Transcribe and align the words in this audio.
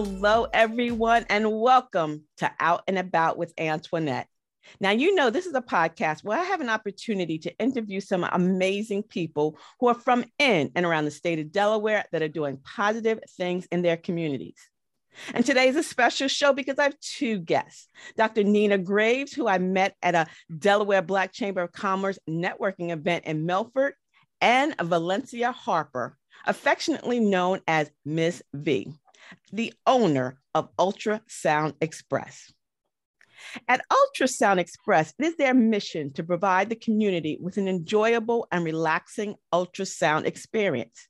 Hello, 0.00 0.46
everyone, 0.52 1.26
and 1.28 1.60
welcome 1.60 2.22
to 2.36 2.48
Out 2.60 2.84
and 2.86 2.96
About 2.96 3.36
with 3.36 3.52
Antoinette. 3.58 4.28
Now, 4.78 4.92
you 4.92 5.12
know, 5.12 5.28
this 5.28 5.44
is 5.44 5.56
a 5.56 5.60
podcast 5.60 6.22
where 6.22 6.38
I 6.38 6.44
have 6.44 6.60
an 6.60 6.68
opportunity 6.68 7.36
to 7.40 7.58
interview 7.58 7.98
some 7.98 8.22
amazing 8.22 9.02
people 9.02 9.58
who 9.80 9.88
are 9.88 9.94
from 9.94 10.24
in 10.38 10.70
and 10.76 10.86
around 10.86 11.06
the 11.06 11.10
state 11.10 11.40
of 11.40 11.50
Delaware 11.50 12.04
that 12.12 12.22
are 12.22 12.28
doing 12.28 12.60
positive 12.64 13.18
things 13.36 13.66
in 13.72 13.82
their 13.82 13.96
communities. 13.96 14.54
And 15.34 15.44
today 15.44 15.66
is 15.66 15.74
a 15.74 15.82
special 15.82 16.28
show 16.28 16.52
because 16.52 16.78
I 16.78 16.84
have 16.84 17.00
two 17.00 17.40
guests 17.40 17.88
Dr. 18.16 18.44
Nina 18.44 18.78
Graves, 18.78 19.32
who 19.32 19.48
I 19.48 19.58
met 19.58 19.96
at 20.00 20.14
a 20.14 20.28
Delaware 20.60 21.02
Black 21.02 21.32
Chamber 21.32 21.62
of 21.62 21.72
Commerce 21.72 22.20
networking 22.30 22.92
event 22.92 23.24
in 23.24 23.46
Milford, 23.46 23.94
and 24.40 24.76
Valencia 24.80 25.50
Harper, 25.50 26.16
affectionately 26.46 27.18
known 27.18 27.62
as 27.66 27.90
Miss 28.04 28.44
V 28.54 28.92
the 29.52 29.72
owner 29.86 30.38
of 30.54 30.74
Ultrasound 30.76 31.74
Express. 31.80 32.52
At 33.68 33.82
Ultrasound 33.90 34.58
Express, 34.58 35.14
it 35.18 35.24
is 35.24 35.36
their 35.36 35.54
mission 35.54 36.12
to 36.14 36.24
provide 36.24 36.68
the 36.68 36.76
community 36.76 37.38
with 37.40 37.56
an 37.56 37.68
enjoyable 37.68 38.46
and 38.50 38.64
relaxing 38.64 39.36
ultrasound 39.52 40.26
experience. 40.26 41.08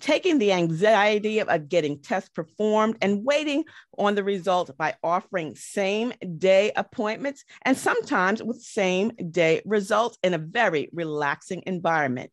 Taking 0.00 0.38
the 0.38 0.52
anxiety 0.52 1.38
of 1.40 1.68
getting 1.68 2.00
tests 2.00 2.28
performed 2.28 2.96
and 3.00 3.24
waiting 3.24 3.64
on 3.96 4.14
the 4.14 4.24
results 4.24 4.70
by 4.76 4.94
offering 5.02 5.54
same 5.54 6.12
day 6.38 6.72
appointments 6.76 7.44
and 7.62 7.76
sometimes 7.76 8.42
with 8.42 8.60
same 8.60 9.10
day 9.30 9.62
results 9.64 10.18
in 10.22 10.34
a 10.34 10.38
very 10.38 10.90
relaxing 10.92 11.62
environment. 11.66 12.30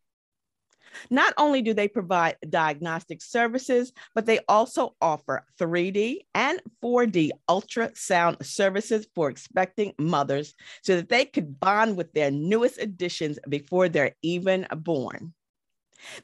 Not 1.10 1.34
only 1.36 1.62
do 1.62 1.74
they 1.74 1.88
provide 1.88 2.36
diagnostic 2.48 3.22
services, 3.22 3.92
but 4.14 4.26
they 4.26 4.40
also 4.48 4.94
offer 5.00 5.44
3D 5.58 6.26
and 6.34 6.60
4D 6.82 7.30
ultrasound 7.48 8.44
services 8.44 9.06
for 9.14 9.30
expecting 9.30 9.94
mothers 9.98 10.54
so 10.82 10.96
that 10.96 11.08
they 11.08 11.24
could 11.24 11.60
bond 11.60 11.96
with 11.96 12.12
their 12.12 12.30
newest 12.30 12.78
additions 12.78 13.38
before 13.48 13.88
they're 13.88 14.14
even 14.22 14.66
born. 14.76 15.34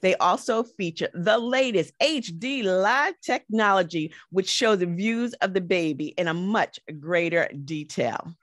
They 0.01 0.15
also 0.17 0.63
feature 0.63 1.09
the 1.15 1.39
latest 1.39 1.93
HD 2.01 2.63
live 2.63 3.15
technology, 3.21 4.13
which 4.31 4.49
shows 4.49 4.79
the 4.79 4.87
views 4.87 5.35
of 5.35 5.53
the 5.53 5.61
baby 5.61 6.09
in 6.17 6.29
a 6.29 6.35
much 6.35 6.79
greater 7.01 7.49
detail. 7.65 8.35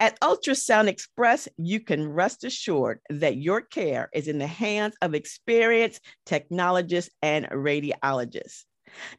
At 0.00 0.18
Ultrasound 0.20 0.88
Express, 0.88 1.48
you 1.56 1.80
can 1.80 2.08
rest 2.08 2.44
assured 2.44 3.00
that 3.10 3.36
your 3.36 3.60
care 3.60 4.08
is 4.12 4.28
in 4.28 4.38
the 4.38 4.46
hands 4.46 4.94
of 5.02 5.14
experienced 5.14 6.00
technologists 6.26 7.14
and 7.22 7.46
radiologists. 7.46 8.64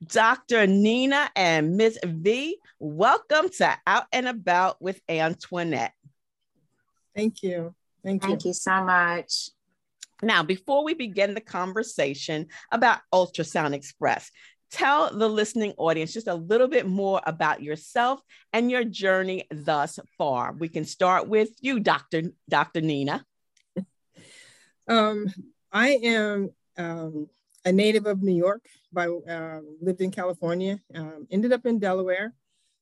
Dr. 0.06 0.67
Nina 0.67 1.30
and 1.36 1.75
Ms. 1.75 2.00
V, 2.03 2.58
welcome 2.80 3.50
to 3.58 3.78
Out 3.86 4.06
and 4.12 4.28
About 4.28 4.81
with 4.81 5.02
Antoinette. 5.09 5.94
Thank 7.16 7.44
you. 7.44 7.75
Thank 8.03 8.23
you. 8.23 8.30
Thank 8.30 8.45
you 8.45 8.53
so 8.53 8.84
much. 8.84 9.50
Now, 10.22 10.44
before 10.44 10.84
we 10.84 10.94
begin 10.94 11.34
the 11.34 11.42
conversation 11.42 12.47
about 12.72 13.00
Ultrasound 13.14 13.73
Express, 13.73 14.31
tell 14.71 15.16
the 15.16 15.27
listening 15.27 15.73
audience 15.77 16.13
just 16.13 16.27
a 16.27 16.35
little 16.35 16.67
bit 16.67 16.88
more 16.88 17.21
about 17.25 17.61
yourself 17.61 18.21
and 18.53 18.69
your 18.69 18.83
journey 18.83 19.45
thus 19.52 20.00
far. 20.17 20.53
We 20.53 20.69
can 20.69 20.85
start 20.85 21.28
with 21.28 21.50
you, 21.62 21.79
Dr. 21.79 22.23
Dr. 22.50 22.81
Nina. 22.81 23.25
Um, 24.88 25.34
I 25.72 25.97
am 26.03 26.51
um, 26.78 27.28
a 27.66 27.72
native 27.72 28.06
of 28.06 28.22
New 28.22 28.35
York, 28.35 28.63
by 28.94 29.07
uh, 29.07 29.62
lived 29.81 30.00
in 30.01 30.12
California, 30.12 30.79
um, 30.94 31.25
ended 31.31 31.51
up 31.51 31.66
in 31.66 31.79
Delaware. 31.79 32.35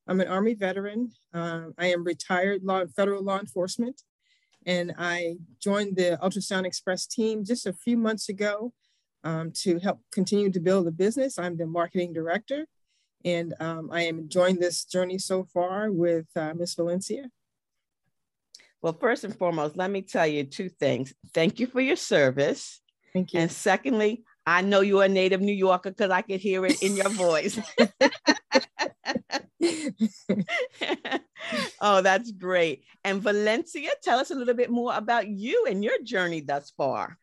I'm 0.05 0.19
an 0.19 0.27
Army 0.27 0.53
veteran. 0.53 1.13
Uh, 1.33 1.67
I 1.77 1.87
am 1.87 2.03
retired 2.03 2.61
law, 2.61 2.83
federal 2.93 3.23
law 3.23 3.39
enforcement, 3.39 4.01
and 4.65 4.93
I 4.97 5.37
joined 5.61 5.95
the 5.95 6.19
Ultrasound 6.21 6.65
Express 6.65 7.07
team 7.07 7.45
just 7.45 7.65
a 7.65 7.71
few 7.71 7.95
months 7.95 8.27
ago 8.27 8.73
um, 9.23 9.51
to 9.63 9.79
help 9.79 9.99
continue 10.11 10.51
to 10.51 10.59
build 10.59 10.85
the 10.85 10.91
business. 10.91 11.39
I'm 11.39 11.57
the 11.57 11.65
marketing 11.65 12.13
director, 12.13 12.65
and 13.23 13.53
um, 13.59 13.89
I 13.91 14.03
am 14.03 14.19
enjoying 14.19 14.59
this 14.59 14.85
journey 14.85 15.17
so 15.17 15.45
far 15.53 15.91
with 15.91 16.25
uh, 16.35 16.53
Miss 16.55 16.75
Valencia. 16.75 17.29
Well, 18.81 18.97
first 18.99 19.23
and 19.23 19.37
foremost, 19.37 19.77
let 19.77 19.89
me 19.89 20.01
tell 20.01 20.27
you 20.27 20.43
two 20.43 20.69
things. 20.69 21.13
Thank 21.33 21.59
you 21.59 21.67
for 21.67 21.79
your 21.79 21.95
service. 21.95 22.81
Thank 23.13 23.33
you. 23.33 23.39
And 23.39 23.51
secondly, 23.51 24.23
I 24.45 24.61
know 24.61 24.81
you're 24.81 25.03
a 25.03 25.09
native 25.09 25.39
New 25.39 25.53
Yorker 25.53 25.91
because 25.91 26.11
I 26.11 26.21
could 26.21 26.41
hear 26.41 26.65
it 26.65 26.83
in 26.83 26.97
your 26.97 27.09
voice. 27.09 27.57
oh, 31.81 32.01
that's 32.01 32.31
great. 32.31 32.83
And 33.03 33.21
Valencia, 33.21 33.89
tell 34.01 34.19
us 34.19 34.31
a 34.31 34.35
little 34.35 34.53
bit 34.53 34.69
more 34.69 34.95
about 34.95 35.27
you 35.27 35.65
and 35.69 35.83
your 35.83 36.01
journey 36.03 36.41
thus 36.41 36.71
far. 36.75 37.17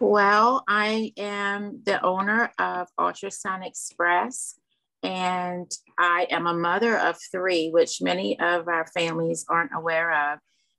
Well, 0.00 0.62
I 0.68 1.12
am 1.16 1.82
the 1.84 2.00
owner 2.04 2.52
of 2.56 2.86
Ultrasound 3.00 3.66
Express, 3.66 4.54
and 5.02 5.68
I 5.98 6.28
am 6.30 6.46
a 6.46 6.54
mother 6.54 6.96
of 6.96 7.18
three, 7.32 7.70
which 7.70 8.00
many 8.00 8.38
of 8.38 8.68
our 8.68 8.86
families 8.86 9.44
aren't 9.48 9.74
aware 9.74 10.32
of. 10.32 10.38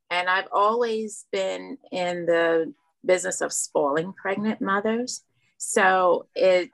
And 0.09 0.29
I've 0.29 0.47
always 0.53 1.25
been 1.33 1.77
in 1.91 2.27
the 2.27 2.73
business 3.05 3.41
of 3.41 3.51
spoiling 3.51 4.13
pregnant 4.13 4.61
mothers. 4.61 5.21
So 5.57 6.27
it 6.33 6.69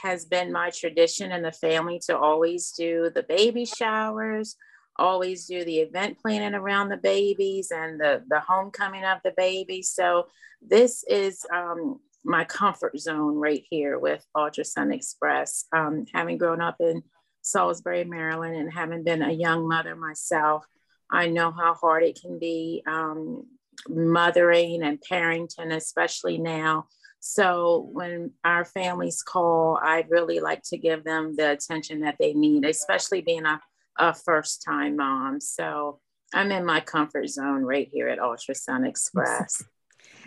has 0.00 0.24
been 0.24 0.52
my 0.52 0.70
tradition 0.70 1.32
in 1.32 1.42
the 1.42 1.50
family 1.50 2.00
to 2.06 2.16
always 2.16 2.70
do 2.70 3.10
the 3.12 3.24
baby 3.24 3.64
showers, 3.64 4.56
always 4.98 5.46
do 5.46 5.64
the 5.64 5.78
event 5.78 6.18
planning 6.20 6.54
around 6.54 6.88
the 6.88 6.96
babies 6.96 7.70
and 7.70 8.00
the, 8.00 8.22
the 8.28 8.40
homecoming 8.40 9.04
of 9.04 9.18
the 9.24 9.34
baby. 9.36 9.82
So 9.82 10.26
this 10.60 11.04
is 11.08 11.46
um, 11.54 12.00
my 12.24 12.44
comfort 12.44 12.98
zone 12.98 13.36
right 13.36 13.64
here 13.68 13.98
with 13.98 14.24
Ultrasound 14.36 14.94
Express. 14.94 15.64
Um, 15.72 16.04
having 16.12 16.38
grown 16.38 16.60
up 16.60 16.76
in 16.80 17.02
Salisbury, 17.42 18.04
Maryland, 18.04 18.56
and 18.56 18.72
having 18.72 19.04
been 19.04 19.22
a 19.22 19.32
young 19.32 19.68
mother 19.68 19.96
myself, 19.96 20.66
I 21.10 21.28
know 21.28 21.50
how 21.50 21.74
hard 21.74 22.02
it 22.02 22.20
can 22.20 22.38
be 22.38 22.82
um, 22.86 23.46
mothering 23.88 24.82
and 24.82 24.98
parenting, 25.00 25.74
especially 25.74 26.38
now. 26.38 26.86
So 27.20 27.88
when 27.92 28.32
our 28.44 28.64
families 28.64 29.22
call, 29.22 29.78
I'd 29.82 30.10
really 30.10 30.40
like 30.40 30.62
to 30.64 30.78
give 30.78 31.04
them 31.04 31.34
the 31.34 31.50
attention 31.50 32.00
that 32.00 32.16
they 32.18 32.32
need, 32.32 32.64
especially 32.64 33.22
being 33.22 33.46
a 33.46 33.60
a 33.98 34.14
first 34.14 34.62
time 34.62 34.96
mom. 34.96 35.40
So 35.40 36.00
I'm 36.34 36.52
in 36.52 36.64
my 36.64 36.80
comfort 36.80 37.28
zone 37.28 37.62
right 37.62 37.88
here 37.92 38.08
at 38.08 38.18
Ultrasound 38.18 38.88
Express. 38.88 39.62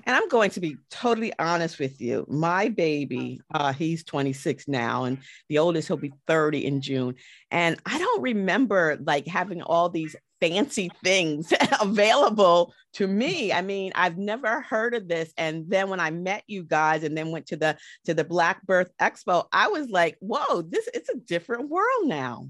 And 0.06 0.16
I'm 0.16 0.28
going 0.30 0.50
to 0.52 0.60
be 0.60 0.78
totally 0.90 1.32
honest 1.38 1.80
with 1.80 2.02
you. 2.02 2.26
My 2.28 2.70
baby, 2.70 3.42
uh, 3.54 3.74
he's 3.74 4.04
26 4.04 4.68
now, 4.68 5.04
and 5.04 5.20
the 5.50 5.60
oldest, 5.60 5.88
he'll 5.88 5.98
be 5.98 6.14
30 6.28 6.66
in 6.66 6.82
June. 6.82 7.16
And 7.52 7.80
I 7.86 8.00
don't 8.00 8.22
remember 8.22 8.98
like 9.06 9.28
having 9.28 9.62
all 9.62 9.90
these 9.90 10.16
fancy 10.40 10.90
things 11.04 11.54
available 11.82 12.74
to 12.94 13.08
me. 13.08 13.54
I 13.54 13.62
mean, 13.62 13.92
I've 13.96 14.18
never 14.18 14.62
heard 14.62 14.96
of 14.96 15.08
this. 15.08 15.32
And 15.38 15.66
then 15.70 15.90
when 15.90 16.00
I 16.00 16.10
met 16.10 16.44
you 16.48 16.64
guys 16.64 17.04
and 17.04 17.16
then 17.16 17.32
went 17.32 17.48
to 17.48 17.58
the 17.58 17.78
to 18.06 18.14
the 18.14 18.24
Black 18.24 18.66
Birth 18.66 18.92
Expo, 19.00 19.46
I 19.52 19.68
was 19.68 19.90
like, 19.90 20.18
whoa, 20.20 20.64
this 20.64 20.90
it's 20.94 21.10
a 21.10 21.18
different 21.18 21.70
world 21.70 22.06
now. 22.06 22.48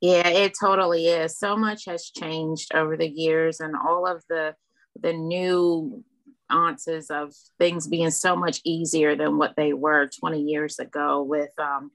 Yeah, 0.00 0.28
it 0.28 0.52
totally 0.58 1.06
is. 1.06 1.38
So 1.38 1.56
much 1.56 1.84
has 1.86 2.10
changed 2.10 2.74
over 2.74 2.96
the 2.96 3.08
years, 3.08 3.60
and 3.60 3.74
all 3.76 4.06
of 4.06 4.22
the 4.28 4.54
the 5.00 5.12
new 5.12 6.04
answers 6.50 7.10
of 7.10 7.34
things 7.58 7.86
being 7.86 8.10
so 8.10 8.34
much 8.34 8.60
easier 8.64 9.14
than 9.14 9.38
what 9.38 9.54
they 9.56 9.72
were 9.72 10.08
20 10.18 10.40
years 10.40 10.78
ago 10.78 11.22
with 11.22 11.50
um, 11.58 11.90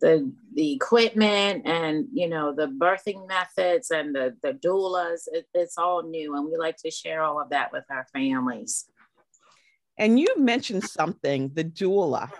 the 0.00 0.32
the 0.54 0.72
equipment 0.72 1.62
and 1.66 2.06
you 2.12 2.28
know 2.28 2.52
the 2.52 2.66
birthing 2.66 3.28
methods 3.28 3.90
and 3.90 4.14
the 4.14 4.36
the 4.42 4.52
doulas. 4.52 5.22
It, 5.32 5.46
it's 5.54 5.78
all 5.78 6.02
new, 6.02 6.34
and 6.36 6.46
we 6.46 6.56
like 6.56 6.76
to 6.78 6.90
share 6.90 7.22
all 7.22 7.40
of 7.40 7.50
that 7.50 7.72
with 7.72 7.84
our 7.90 8.06
families. 8.12 8.86
And 9.96 10.18
you 10.18 10.26
mentioned 10.36 10.84
something, 10.84 11.52
the 11.54 11.64
doula. 11.64 12.30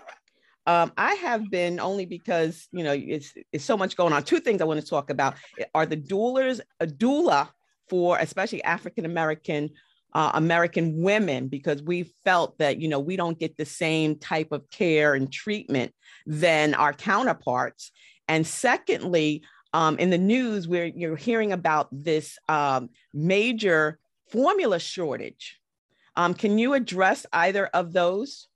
Um, 0.67 0.91
I 0.97 1.13
have 1.15 1.49
been 1.51 1.79
only 1.79 2.05
because 2.05 2.67
you 2.71 2.83
know 2.83 2.93
it's 2.93 3.33
it's 3.51 3.63
so 3.63 3.77
much 3.77 3.95
going 3.95 4.13
on. 4.13 4.23
Two 4.23 4.39
things 4.39 4.61
I 4.61 4.65
want 4.65 4.79
to 4.79 4.85
talk 4.85 5.09
about 5.09 5.35
are 5.73 5.85
the 5.85 5.97
doulas, 5.97 6.59
a 6.79 6.87
doula 6.87 7.49
for 7.89 8.17
especially 8.17 8.63
African 8.63 9.05
American 9.05 9.69
uh, 10.13 10.31
American 10.33 11.01
women 11.01 11.47
because 11.47 11.83
we 11.83 12.03
felt 12.23 12.57
that 12.57 12.79
you 12.79 12.87
know 12.87 12.99
we 12.99 13.15
don't 13.15 13.37
get 13.37 13.57
the 13.57 13.65
same 13.65 14.17
type 14.17 14.51
of 14.51 14.69
care 14.71 15.13
and 15.13 15.31
treatment 15.31 15.93
than 16.25 16.73
our 16.73 16.93
counterparts. 16.93 17.91
And 18.27 18.47
secondly, 18.47 19.43
um, 19.73 19.99
in 19.99 20.09
the 20.09 20.17
news 20.17 20.67
where 20.67 20.85
you're 20.85 21.17
hearing 21.17 21.51
about 21.51 21.89
this 21.91 22.39
um, 22.47 22.89
major 23.13 23.99
formula 24.31 24.79
shortage. 24.79 25.59
Um, 26.15 26.33
can 26.33 26.57
you 26.57 26.73
address 26.73 27.25
either 27.33 27.67
of 27.67 27.93
those? 27.93 28.47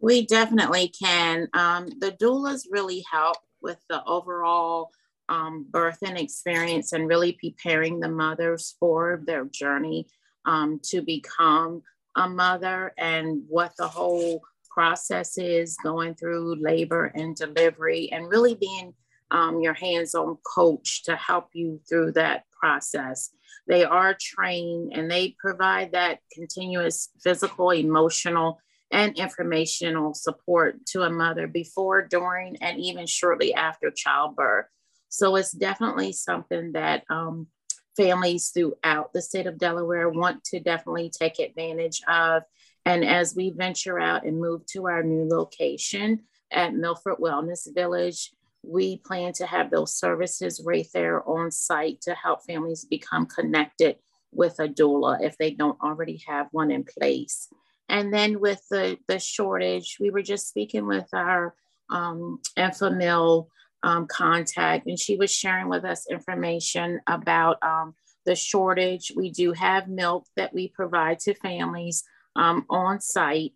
We 0.00 0.26
definitely 0.26 0.88
can. 0.88 1.48
Um, 1.54 1.88
the 1.98 2.12
doulas 2.12 2.62
really 2.70 3.04
help 3.10 3.38
with 3.62 3.78
the 3.88 4.04
overall 4.04 4.90
um, 5.28 5.66
and 5.74 6.18
experience 6.18 6.92
and 6.92 7.08
really 7.08 7.32
preparing 7.32 8.00
the 8.00 8.08
mothers 8.08 8.76
for 8.78 9.22
their 9.26 9.44
journey 9.46 10.06
um, 10.44 10.80
to 10.84 11.02
become 11.02 11.82
a 12.16 12.28
mother 12.28 12.92
and 12.96 13.42
what 13.48 13.72
the 13.76 13.88
whole 13.88 14.40
process 14.70 15.38
is 15.38 15.76
going 15.82 16.14
through 16.14 16.62
labor 16.62 17.06
and 17.14 17.34
delivery 17.34 18.10
and 18.12 18.28
really 18.28 18.54
being 18.54 18.94
um, 19.30 19.60
your 19.60 19.74
hands-on 19.74 20.36
coach 20.46 21.02
to 21.04 21.16
help 21.16 21.48
you 21.52 21.80
through 21.88 22.12
that 22.12 22.44
process. 22.60 23.30
They 23.66 23.84
are 23.84 24.16
trained 24.18 24.92
and 24.94 25.10
they 25.10 25.34
provide 25.38 25.92
that 25.92 26.20
continuous 26.32 27.10
physical, 27.22 27.70
emotional, 27.70 28.60
and 28.90 29.18
informational 29.18 30.14
support 30.14 30.84
to 30.86 31.02
a 31.02 31.10
mother 31.10 31.46
before, 31.46 32.06
during, 32.06 32.56
and 32.62 32.78
even 32.80 33.06
shortly 33.06 33.52
after 33.54 33.90
childbirth. 33.90 34.66
So 35.08 35.36
it's 35.36 35.52
definitely 35.52 36.12
something 36.12 36.72
that 36.72 37.04
um, 37.10 37.48
families 37.96 38.50
throughout 38.50 39.12
the 39.12 39.22
state 39.22 39.46
of 39.46 39.58
Delaware 39.58 40.08
want 40.08 40.44
to 40.44 40.60
definitely 40.60 41.10
take 41.10 41.38
advantage 41.38 42.02
of. 42.06 42.42
And 42.84 43.04
as 43.04 43.34
we 43.34 43.50
venture 43.50 43.98
out 43.98 44.24
and 44.24 44.38
move 44.38 44.64
to 44.72 44.86
our 44.86 45.02
new 45.02 45.28
location 45.28 46.20
at 46.52 46.74
Milford 46.74 47.16
Wellness 47.18 47.66
Village, 47.74 48.30
we 48.62 48.98
plan 48.98 49.32
to 49.34 49.46
have 49.46 49.70
those 49.70 49.94
services 49.94 50.62
right 50.64 50.86
there 50.92 51.26
on 51.28 51.50
site 51.50 52.00
to 52.02 52.14
help 52.14 52.44
families 52.46 52.84
become 52.84 53.26
connected 53.26 53.96
with 54.32 54.58
a 54.58 54.68
doula 54.68 55.18
if 55.22 55.36
they 55.38 55.50
don't 55.50 55.80
already 55.80 56.22
have 56.26 56.48
one 56.50 56.70
in 56.70 56.84
place. 56.84 57.48
And 57.88 58.12
then 58.12 58.40
with 58.40 58.60
the, 58.70 58.98
the 59.08 59.18
shortage, 59.18 59.98
we 60.00 60.10
were 60.10 60.22
just 60.22 60.48
speaking 60.48 60.86
with 60.86 61.08
our 61.12 61.54
um, 61.88 62.40
Enfamil 62.58 63.46
um, 63.82 64.06
contact, 64.06 64.86
and 64.86 64.98
she 64.98 65.16
was 65.16 65.32
sharing 65.32 65.68
with 65.68 65.84
us 65.84 66.10
information 66.10 67.00
about 67.06 67.62
um, 67.62 67.94
the 68.24 68.34
shortage. 68.34 69.12
We 69.14 69.30
do 69.30 69.52
have 69.52 69.88
milk 69.88 70.26
that 70.36 70.52
we 70.52 70.68
provide 70.68 71.20
to 71.20 71.34
families 71.34 72.02
um, 72.34 72.66
on 72.68 73.00
site, 73.00 73.52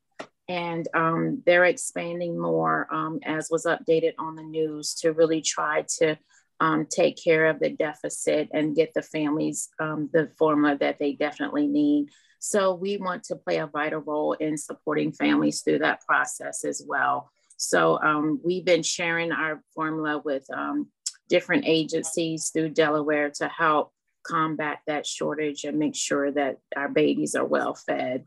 and 0.48 0.86
um, 0.94 1.42
they're 1.44 1.64
expanding 1.64 2.38
more, 2.38 2.86
um, 2.92 3.18
as 3.24 3.48
was 3.50 3.66
updated 3.66 4.12
on 4.18 4.36
the 4.36 4.42
news, 4.42 4.94
to 5.00 5.12
really 5.12 5.42
try 5.42 5.84
to 5.98 6.16
um, 6.60 6.86
take 6.86 7.22
care 7.22 7.46
of 7.46 7.58
the 7.58 7.70
deficit 7.70 8.48
and 8.52 8.76
get 8.76 8.92
the 8.94 9.02
families 9.02 9.70
the 9.78 10.30
formula 10.38 10.76
that 10.78 10.98
they 10.98 11.12
definitely 11.14 11.66
need. 11.66 12.10
So 12.40 12.74
we 12.74 12.96
want 12.96 13.22
to 13.24 13.36
play 13.36 13.58
a 13.58 13.66
vital 13.66 14.00
role 14.00 14.32
in 14.32 14.56
supporting 14.56 15.12
families 15.12 15.60
through 15.60 15.80
that 15.80 16.00
process 16.06 16.64
as 16.64 16.82
well. 16.84 17.30
So 17.58 18.00
um, 18.02 18.40
we've 18.42 18.64
been 18.64 18.82
sharing 18.82 19.30
our 19.30 19.62
formula 19.74 20.22
with 20.24 20.46
um, 20.50 20.88
different 21.28 21.64
agencies 21.66 22.48
through 22.48 22.70
Delaware 22.70 23.30
to 23.36 23.46
help 23.46 23.92
combat 24.22 24.78
that 24.86 25.06
shortage 25.06 25.64
and 25.64 25.78
make 25.78 25.94
sure 25.94 26.30
that 26.30 26.56
our 26.74 26.88
babies 26.88 27.34
are 27.34 27.44
well 27.44 27.74
fed. 27.74 28.24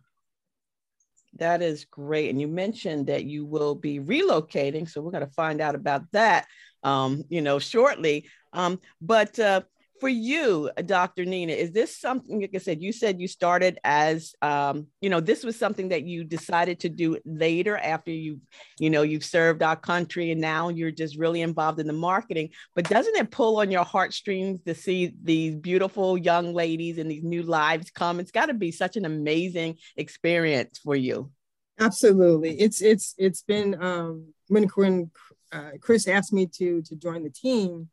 That 1.40 1.64
is 1.64 1.86
great. 1.86 2.30
And 2.30 2.40
you 2.40 2.48
mentioned 2.48 3.08
that 3.08 3.26
you 3.26 3.46
will 3.46 3.74
be 3.74 4.00
relocating. 4.00 4.88
So 4.88 5.02
we're 5.02 5.10
going 5.10 5.26
to 5.26 5.34
find 5.34 5.60
out 5.60 5.74
about 5.74 6.04
that, 6.12 6.46
um, 6.84 7.24
you 7.30 7.42
know, 7.42 7.58
shortly. 7.58 8.30
Um, 8.54 8.80
but 9.02 9.40
uh, 9.40 9.62
for 10.00 10.10
you, 10.10 10.70
Dr. 10.86 11.24
Nina, 11.24 11.54
is 11.54 11.72
this 11.72 11.98
something, 11.98 12.42
like 12.42 12.52
I 12.54 12.58
said, 12.58 12.82
you 12.82 12.92
said 12.92 13.22
you 13.22 13.28
started 13.28 13.80
as, 13.84 14.34
um, 14.42 14.88
you 15.02 15.10
know, 15.10 15.20
this 15.20 15.44
was 15.44 15.58
something 15.58 15.90
that 15.90 16.04
you 16.04 16.24
decided 16.24 16.80
to 16.82 16.90
do 16.90 17.18
later 17.26 17.78
after 17.78 18.12
you, 18.12 18.42
you 18.80 18.90
know, 18.90 19.04
you've 19.04 19.24
served 19.24 19.64
our 19.64 19.76
country 19.76 20.32
and 20.32 20.42
now 20.42 20.70
you're 20.70 20.92
just 20.92 21.18
really 21.18 21.42
involved 21.42 21.80
in 21.80 21.88
the 21.88 21.94
marketing. 21.94 22.50
But 22.76 22.90
doesn't 22.90 23.16
it 23.16 23.32
pull 23.32 23.60
on 23.60 23.72
your 23.72 23.86
heartstrings 23.86 24.62
to 24.66 24.76
see 24.76 25.14
these 25.22 25.56
beautiful 25.56 26.18
young 26.18 26.54
ladies 26.54 26.98
and 26.98 27.10
these 27.10 27.24
new 27.24 27.44
lives 27.44 27.92
come? 27.92 28.20
It's 28.20 28.32
got 28.32 28.48
to 28.48 28.54
be 28.54 28.72
such 28.72 28.98
an 28.98 29.06
amazing 29.06 29.78
experience 29.96 30.80
for 30.80 30.96
you. 30.96 31.32
Absolutely. 31.80 32.60
It's, 32.60 32.82
it's, 32.82 33.16
it's 33.18 33.42
been, 33.42 33.82
um, 33.82 34.34
when, 34.48 34.64
when 34.76 35.12
uh, 35.52 35.72
Chris 35.80 36.08
asked 36.08 36.34
me 36.34 36.48
to, 36.48 36.82
to 36.82 36.96
join 36.96 37.24
the 37.24 37.30
team, 37.30 37.90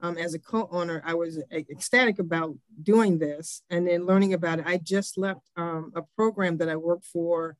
um, 0.00 0.16
as 0.16 0.34
a 0.34 0.38
co-owner, 0.38 1.02
I 1.04 1.14
was 1.14 1.38
ecstatic 1.52 2.18
about 2.18 2.56
doing 2.82 3.18
this 3.18 3.62
and 3.70 3.86
then 3.86 4.06
learning 4.06 4.34
about 4.34 4.60
it. 4.60 4.66
I 4.66 4.78
just 4.78 5.18
left 5.18 5.40
um, 5.56 5.92
a 5.94 6.02
program 6.16 6.58
that 6.58 6.68
I 6.68 6.76
worked 6.76 7.06
for 7.06 7.56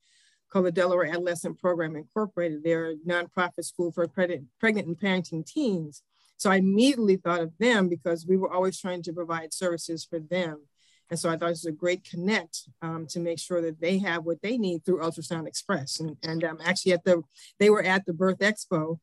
called 0.51 0.67
the 0.67 0.73
Delaware 0.73 1.07
Adolescent 1.07 1.59
Program 1.59 1.97
Incorporated. 1.97 2.63
They're 2.63 2.93
a 2.93 2.97
nonprofit 2.97 3.65
school 3.65 3.93
for 3.93 4.07
pregnant, 4.09 4.49
and 4.63 4.99
parenting 4.99 5.45
teens. 5.45 6.03
So 6.37 6.51
I 6.51 6.57
immediately 6.57 7.17
thought 7.17 7.41
of 7.41 7.53
them 7.59 7.89
because 7.89 8.27
we 8.27 8.37
were 8.37 8.53
always 8.53 8.81
trying 8.81 9.03
to 9.03 9.13
provide 9.13 9.53
services 9.53 10.05
for 10.09 10.21
them. 10.21 10.63
And 11.11 11.19
so 11.19 11.31
I 11.31 11.37
thought 11.37 11.47
it 11.47 11.51
was 11.51 11.65
a 11.65 11.73
great 11.73 12.05
connect 12.05 12.69
um, 12.83 13.07
to 13.11 13.21
make 13.21 13.39
sure 13.39 13.61
that 13.63 13.81
they 13.81 13.99
have 13.99 14.25
what 14.25 14.43
they 14.43 14.59
need 14.59 14.85
through 14.85 15.01
Ultrasound 15.01 15.47
Express. 15.47 16.01
And, 16.01 16.17
and 16.23 16.45
um, 16.45 16.59
actually 16.65 16.93
at 16.93 17.05
the, 17.05 17.23
they 17.59 17.71
were 17.71 17.83
at 17.83 18.07
the 18.07 18.13
Birth 18.13 18.39
Expo 18.39 18.99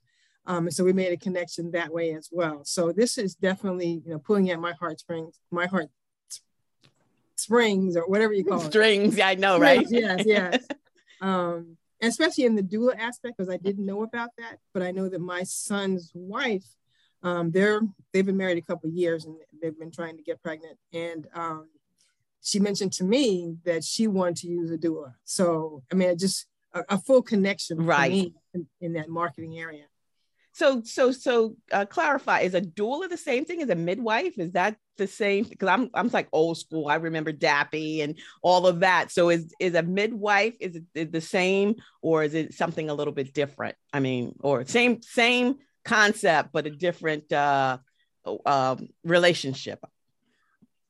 um, 0.48 0.70
so 0.70 0.84
we 0.84 0.94
made 0.94 1.12
a 1.12 1.18
connection 1.18 1.72
that 1.72 1.92
way 1.92 2.14
as 2.14 2.30
well. 2.32 2.64
So 2.64 2.92
this 2.92 3.18
is 3.18 3.36
definitely, 3.36 4.02
you 4.06 4.12
know, 4.12 4.20
pulling 4.20 4.50
at 4.52 4.60
my 4.60 4.74
heart 4.74 5.00
springs, 5.00 5.40
my 5.52 5.66
heart 5.66 5.90
springs 7.36 7.98
or 7.98 8.08
whatever 8.08 8.34
you 8.34 8.46
call 8.46 8.62
it. 8.62 8.66
Strings, 8.66 9.18
yeah, 9.18 9.30
I 9.30 9.36
know, 9.36 9.60
right? 9.60 9.86
yes, 9.90 10.24
yes. 10.26 10.66
um, 11.22 11.78
especially 12.02 12.46
in 12.46 12.56
the 12.56 12.62
doula 12.62 12.98
aspect, 12.98 13.38
because 13.38 13.52
I 13.52 13.58
didn't 13.58 13.86
know 13.86 14.04
about 14.04 14.30
that, 14.38 14.60
but 14.74 14.84
I 14.84 14.92
know 14.92 15.10
that 15.10 15.22
my 15.22 15.44
son's 15.44 16.12
wife, 16.14 16.66
um, 17.24 17.50
they're 17.50 17.82
they've 18.14 18.26
been 18.26 18.38
married 18.38 18.60
a 18.60 18.62
couple 18.62 18.90
years 18.90 19.26
and 19.26 19.36
they've 19.62 19.78
been 19.78 19.92
trying 19.92 20.18
to 20.18 20.24
get 20.24 20.42
pregnant. 20.44 20.78
And 20.94 21.28
um, 21.34 21.70
she 22.44 22.60
mentioned 22.60 22.94
to 22.94 23.04
me 23.04 23.58
that 23.66 23.84
she 23.84 24.06
wanted 24.06 24.38
to 24.38 24.48
use 24.48 24.70
a 24.70 24.78
doula. 24.78 25.16
So 25.24 25.82
I 25.92 25.96
mean, 25.96 26.16
just 26.20 26.46
a, 26.74 26.84
a 26.90 26.98
full 27.00 27.24
connection 27.24 27.84
right 27.84 28.32
in, 28.54 28.68
in 28.80 28.94
that 28.94 29.10
marketing 29.10 29.58
area. 29.58 29.86
So, 30.56 30.82
so, 30.86 31.12
so, 31.12 31.58
uh, 31.74 31.84
clarify: 31.84 32.40
is 32.40 32.54
a 32.54 32.62
doula 32.62 33.10
the 33.10 33.18
same 33.18 33.44
thing 33.44 33.62
as 33.62 33.68
a 33.68 33.76
midwife? 33.76 34.40
Is 34.40 34.54
that 34.54 34.78
the 34.96 35.06
same? 35.06 35.44
Because 35.44 35.68
I'm, 35.68 35.90
I'm 35.94 36.08
like 36.08 36.30
old 36.32 36.58
school. 36.58 36.88
I 36.88 36.96
remember 36.96 37.34
Dappy 37.34 38.02
and 38.02 38.18
all 38.42 38.66
of 38.66 38.80
that. 38.80 39.12
So, 39.12 39.28
is 39.28 39.54
is 39.60 39.76
a 39.76 39.84
midwife 39.84 40.56
is 40.62 40.80
it 40.94 41.12
the 41.12 41.20
same, 41.20 41.76
or 42.02 42.24
is 42.24 42.34
it 42.36 42.54
something 42.54 42.90
a 42.90 42.94
little 42.94 43.12
bit 43.12 43.34
different? 43.34 43.76
I 43.92 44.00
mean, 44.00 44.34
or 44.40 44.64
same 44.64 45.02
same 45.02 45.58
concept, 45.84 46.54
but 46.54 46.66
a 46.66 46.70
different 46.70 47.34
uh, 47.34 47.80
uh, 48.46 48.78
relationship. 49.04 49.84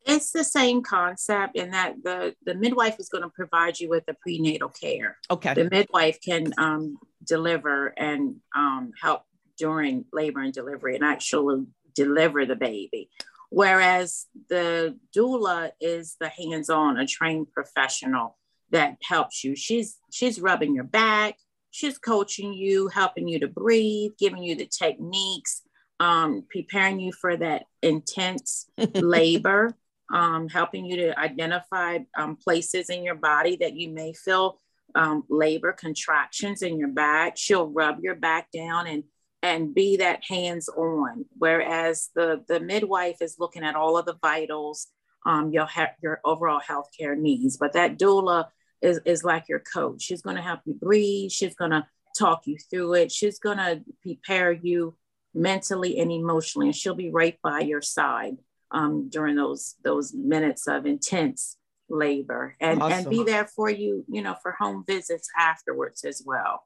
It's 0.05 0.29
the 0.29 0.43
same 0.43 0.84
concept 0.84 1.55
in 1.55 1.72
that 1.72 1.95
the 2.03 2.36
the 2.45 2.53
midwife 2.53 3.00
is 3.00 3.10
going 3.10 3.24
to 3.24 3.31
provide 3.31 3.79
you 3.79 3.89
with 3.89 4.05
the 4.05 4.13
prenatal 4.13 4.69
care. 4.69 5.17
Okay. 5.31 5.55
The 5.55 5.72
midwife 5.72 6.19
can 6.22 6.53
um, 6.60 7.00
deliver 7.24 7.88
and 7.98 8.36
um, 8.55 8.91
help 9.01 9.24
during 9.57 10.05
labor 10.13 10.41
and 10.41 10.53
delivery 10.53 10.95
and 10.95 11.03
actually 11.03 11.65
deliver 11.95 12.45
the 12.45 12.55
baby. 12.55 13.09
Whereas 13.50 14.25
the 14.50 14.97
doula 15.15 15.71
is 15.79 16.17
the 16.19 16.29
hands-on, 16.29 16.97
a 16.97 17.05
trained 17.05 17.51
professional 17.51 18.38
that 18.71 18.97
helps 19.03 19.43
you. 19.43 19.55
She's 19.55 19.97
she's 20.12 20.41
rubbing 20.41 20.75
your 20.75 20.83
back, 20.83 21.38
she's 21.71 21.97
coaching 21.97 22.53
you, 22.53 22.88
helping 22.88 23.27
you 23.27 23.39
to 23.39 23.47
breathe, 23.47 24.12
giving 24.19 24.43
you 24.43 24.55
the 24.55 24.65
techniques, 24.65 25.62
um, 26.00 26.43
preparing 26.50 27.00
you 27.00 27.12
for 27.13 27.38
that 27.38 27.63
intense 27.81 28.69
labor, 28.95 29.75
um, 30.13 30.50
helping 30.50 30.85
you 30.85 30.97
to 30.97 31.19
identify 31.19 32.00
um, 32.17 32.35
places 32.35 32.89
in 32.89 33.03
your 33.03 33.15
body 33.15 33.57
that 33.57 33.75
you 33.75 33.89
may 33.89 34.13
feel 34.13 34.59
um, 34.95 35.24
labor 35.29 35.74
contractions 35.74 36.62
in 36.62 36.77
your 36.77 36.89
back. 36.89 37.38
She'll 37.38 37.67
rub 37.67 38.00
your 38.01 38.15
back 38.15 38.51
down 38.51 38.88
and 38.88 39.03
and 39.42 39.74
be 39.74 39.98
that 39.98 40.24
hands 40.27 40.70
on. 40.70 41.25
Whereas 41.38 42.10
the, 42.15 42.44
the 42.48 42.60
midwife 42.60 43.18
is 43.22 43.38
looking 43.39 43.63
at 43.63 43.75
all 43.75 43.98
of 43.98 44.06
the 44.06 44.18
vitals, 44.22 44.88
um, 45.25 45.51
your, 45.51 45.68
your 46.01 46.22
overall 46.25 46.62
healthcare 46.62 47.18
needs. 47.18 47.58
But 47.58 47.74
that 47.74 47.98
doula 47.98 48.48
is, 48.82 49.00
is 49.06 49.24
like 49.24 49.46
your 49.48 49.60
coach. 49.60 50.01
She's 50.01 50.22
going 50.22 50.36
to 50.36 50.42
help 50.42 50.62
you 50.65 50.74
breathe. 50.74 51.32
She's 51.32 51.56
going 51.56 51.72
to 51.72 51.86
talk 52.18 52.48
you 52.48 52.58
through 52.70 52.94
it. 52.96 53.12
She's 53.12 53.39
going 53.39 53.58
to 53.58 53.82
prepare 54.01 54.51
you 54.51 54.96
mentally 55.34 56.00
and 56.00 56.12
emotionally, 56.12 56.68
and 56.68 56.75
she'll 56.75 56.96
be 56.96 57.12
right 57.12 57.38
by 57.44 57.60
your 57.60 57.82
side 57.82 58.38
um, 58.72 59.10
during 59.10 59.36
those 59.36 59.75
those 59.84 60.13
minutes 60.13 60.68
of 60.68 60.86
intense 60.86 61.58
labor, 61.89 62.56
and 62.60 62.82
awesome. 62.82 63.00
and 63.00 63.10
be 63.10 63.24
there 63.24 63.46
for 63.46 63.70
you, 63.70 64.06
you 64.08 64.22
know, 64.22 64.36
for 64.42 64.54
home 64.54 64.84
visits 64.88 65.30
afterwards 65.38 66.04
as 66.04 66.24
well. 66.25 66.63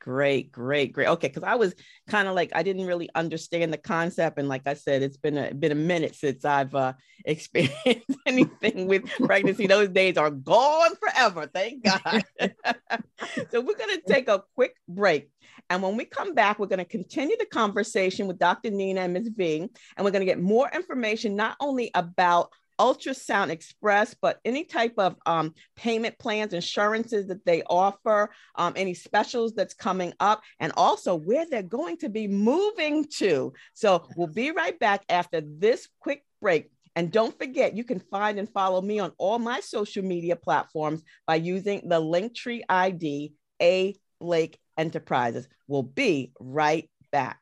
Great, 0.00 0.50
great, 0.50 0.92
great. 0.94 1.08
Okay, 1.08 1.28
because 1.28 1.42
I 1.42 1.56
was 1.56 1.74
kind 2.08 2.26
of 2.26 2.34
like 2.34 2.52
I 2.54 2.62
didn't 2.62 2.86
really 2.86 3.10
understand 3.14 3.70
the 3.70 3.78
concept, 3.78 4.38
and 4.38 4.48
like 4.48 4.66
I 4.66 4.72
said, 4.72 5.02
it's 5.02 5.18
been 5.18 5.36
a 5.36 5.52
been 5.52 5.72
a 5.72 5.76
minute 5.76 6.14
since 6.14 6.42
I've 6.44 6.74
uh, 6.74 6.94
experienced 7.26 8.06
anything 8.26 8.86
with 8.86 9.04
pregnancy. 9.24 9.66
Those 9.66 9.90
days 9.90 10.16
are 10.16 10.30
gone 10.30 10.92
forever. 10.96 11.50
Thank 11.52 11.84
God. 12.04 12.24
so 13.50 13.60
we're 13.60 13.76
gonna 13.76 14.00
take 14.08 14.28
a 14.28 14.42
quick 14.54 14.74
break. 14.88 15.30
And 15.68 15.82
when 15.82 15.96
we 15.96 16.06
come 16.06 16.34
back, 16.34 16.58
we're 16.58 16.66
going 16.66 16.78
to 16.78 16.84
continue 16.84 17.36
the 17.36 17.46
conversation 17.46 18.26
with 18.26 18.38
Dr. 18.38 18.70
Nina 18.70 19.02
and 19.02 19.12
Ms. 19.12 19.30
V, 19.36 19.60
and 19.60 19.70
we're 20.04 20.10
going 20.10 20.20
to 20.20 20.26
get 20.26 20.40
more 20.40 20.68
information 20.74 21.36
not 21.36 21.56
only 21.60 21.90
about 21.94 22.50
Ultrasound 22.80 23.50
Express, 23.50 24.14
but 24.14 24.40
any 24.42 24.64
type 24.64 24.94
of 24.96 25.14
um, 25.26 25.54
payment 25.76 26.18
plans, 26.18 26.54
insurances 26.54 27.26
that 27.26 27.44
they 27.44 27.62
offer, 27.64 28.30
um, 28.56 28.72
any 28.74 28.94
specials 28.94 29.52
that's 29.52 29.74
coming 29.74 30.14
up, 30.18 30.40
and 30.60 30.72
also 30.78 31.14
where 31.14 31.44
they're 31.44 31.62
going 31.62 31.98
to 31.98 32.08
be 32.08 32.26
moving 32.26 33.04
to. 33.18 33.52
So 33.74 34.08
we'll 34.16 34.28
be 34.28 34.50
right 34.50 34.78
back 34.78 35.04
after 35.10 35.42
this 35.42 35.88
quick 36.00 36.24
break. 36.40 36.70
And 36.96 37.12
don't 37.12 37.38
forget, 37.38 37.76
you 37.76 37.84
can 37.84 38.00
find 38.00 38.38
and 38.38 38.48
follow 38.48 38.80
me 38.80 38.98
on 38.98 39.12
all 39.18 39.38
my 39.38 39.60
social 39.60 40.02
media 40.02 40.34
platforms 40.34 41.02
by 41.26 41.34
using 41.36 41.86
the 41.86 42.00
Linktree 42.00 42.62
ID 42.66 43.34
A 43.60 43.94
Blake 44.20 44.58
Enterprises. 44.78 45.48
We'll 45.68 45.82
be 45.82 46.32
right 46.40 46.88
back. 47.12 47.38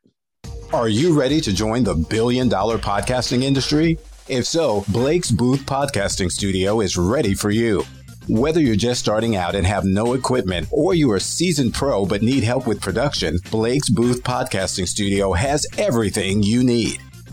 Are 0.73 0.88
you 0.88 1.18
ready 1.18 1.40
to 1.42 1.52
join 1.52 1.85
the 1.85 1.95
billion 1.95 2.49
dollar 2.49 2.76
podcasting 2.76 3.42
industry? 3.42 3.99
If 4.29 4.45
so, 4.45 4.85
Blake's 4.89 5.31
Booth 5.31 5.65
Podcasting 5.65 6.31
Studio 6.31 6.83
is 6.83 6.99
ready 6.99 7.33
for 7.33 7.51
you. 7.51 7.83
Whether 8.29 8.61
you're 8.61 8.77
just 8.77 9.01
starting 9.01 9.37
out 9.37 9.55
and 9.55 9.67
have 9.67 9.87
no 9.87 10.13
equipment, 10.13 10.69
or 10.71 10.93
you're 10.93 11.17
a 11.17 11.21
seasoned 11.21 11.73
pro 11.73 12.05
but 12.05 12.21
need 12.21 12.45
help 12.45 12.67
with 12.67 12.79
production, 12.79 13.39
Blake's 13.51 13.89
Booth 13.89 14.23
Podcasting 14.23 14.87
Studio 14.87 15.33
has 15.33 15.67
everything 15.79 16.43
you 16.43 16.63
need. 16.63 17.01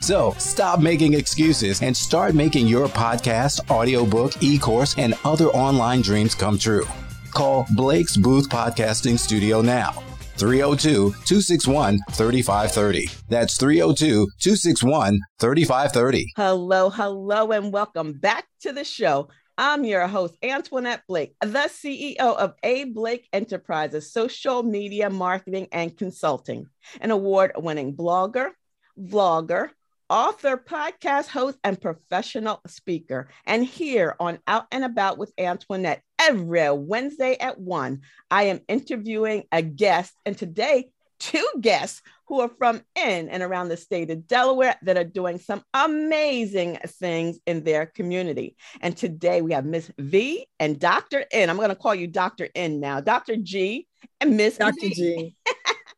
So 0.00 0.32
stop 0.38 0.80
making 0.80 1.14
excuses 1.14 1.82
and 1.82 1.96
start 1.96 2.34
making 2.34 2.66
your 2.66 2.86
podcast, 2.88 3.70
audiobook, 3.70 4.42
e 4.42 4.58
course, 4.58 4.94
and 4.98 5.14
other 5.24 5.46
online 5.48 6.00
dreams 6.00 6.34
come 6.34 6.58
true. 6.58 6.86
Call 7.32 7.66
Blake's 7.74 8.16
Booth 8.16 8.48
Podcasting 8.48 9.18
Studio 9.18 9.60
now. 9.60 9.92
302 10.38 11.10
261 11.24 11.98
3530. 12.12 13.08
That's 13.28 13.58
302 13.58 14.28
261 14.38 15.20
3530. 15.38 16.32
Hello, 16.36 16.90
hello, 16.90 17.52
and 17.52 17.72
welcome 17.72 18.12
back 18.12 18.46
to 18.60 18.72
the 18.72 18.84
show. 18.84 19.28
I'm 19.60 19.84
your 19.84 20.06
host, 20.06 20.36
Antoinette 20.40 21.02
Blake, 21.08 21.34
the 21.40 21.68
CEO 21.68 22.20
of 22.20 22.54
A. 22.62 22.84
Blake 22.84 23.28
Enterprises, 23.32 24.12
social 24.12 24.62
media 24.62 25.10
marketing 25.10 25.66
and 25.72 25.96
consulting, 25.96 26.68
an 27.00 27.10
award 27.10 27.50
winning 27.56 27.96
blogger, 27.96 28.50
vlogger, 28.96 29.70
author, 30.10 30.56
podcast 30.56 31.28
host, 31.28 31.58
and 31.64 31.80
professional 31.80 32.60
speaker. 32.66 33.28
And 33.46 33.64
here 33.64 34.16
on 34.20 34.38
Out 34.46 34.66
and 34.72 34.84
About 34.84 35.18
with 35.18 35.32
Antoinette, 35.38 36.02
every 36.18 36.70
Wednesday 36.70 37.36
at 37.38 37.60
1, 37.60 38.00
I 38.30 38.44
am 38.44 38.60
interviewing 38.68 39.44
a 39.52 39.62
guest. 39.62 40.14
And 40.24 40.36
today, 40.36 40.90
two 41.18 41.46
guests 41.60 42.02
who 42.26 42.40
are 42.40 42.50
from 42.58 42.82
in 42.94 43.28
and 43.28 43.42
around 43.42 43.68
the 43.68 43.76
state 43.76 44.10
of 44.10 44.26
Delaware 44.26 44.76
that 44.82 44.96
are 44.96 45.04
doing 45.04 45.38
some 45.38 45.62
amazing 45.74 46.78
things 46.86 47.38
in 47.46 47.64
their 47.64 47.86
community. 47.86 48.56
And 48.80 48.96
today 48.96 49.42
we 49.42 49.52
have 49.52 49.64
Miss 49.64 49.90
V 49.98 50.46
and 50.60 50.78
Dr. 50.78 51.24
N. 51.32 51.50
I'm 51.50 51.56
going 51.56 51.70
to 51.70 51.74
call 51.74 51.94
you 51.94 52.06
Dr. 52.06 52.48
N 52.54 52.80
now, 52.80 53.00
Dr. 53.00 53.36
G 53.36 53.86
and 54.20 54.36
Miss 54.36 54.58
Dr. 54.58 54.74
V. 54.80 54.94
G. 54.94 55.36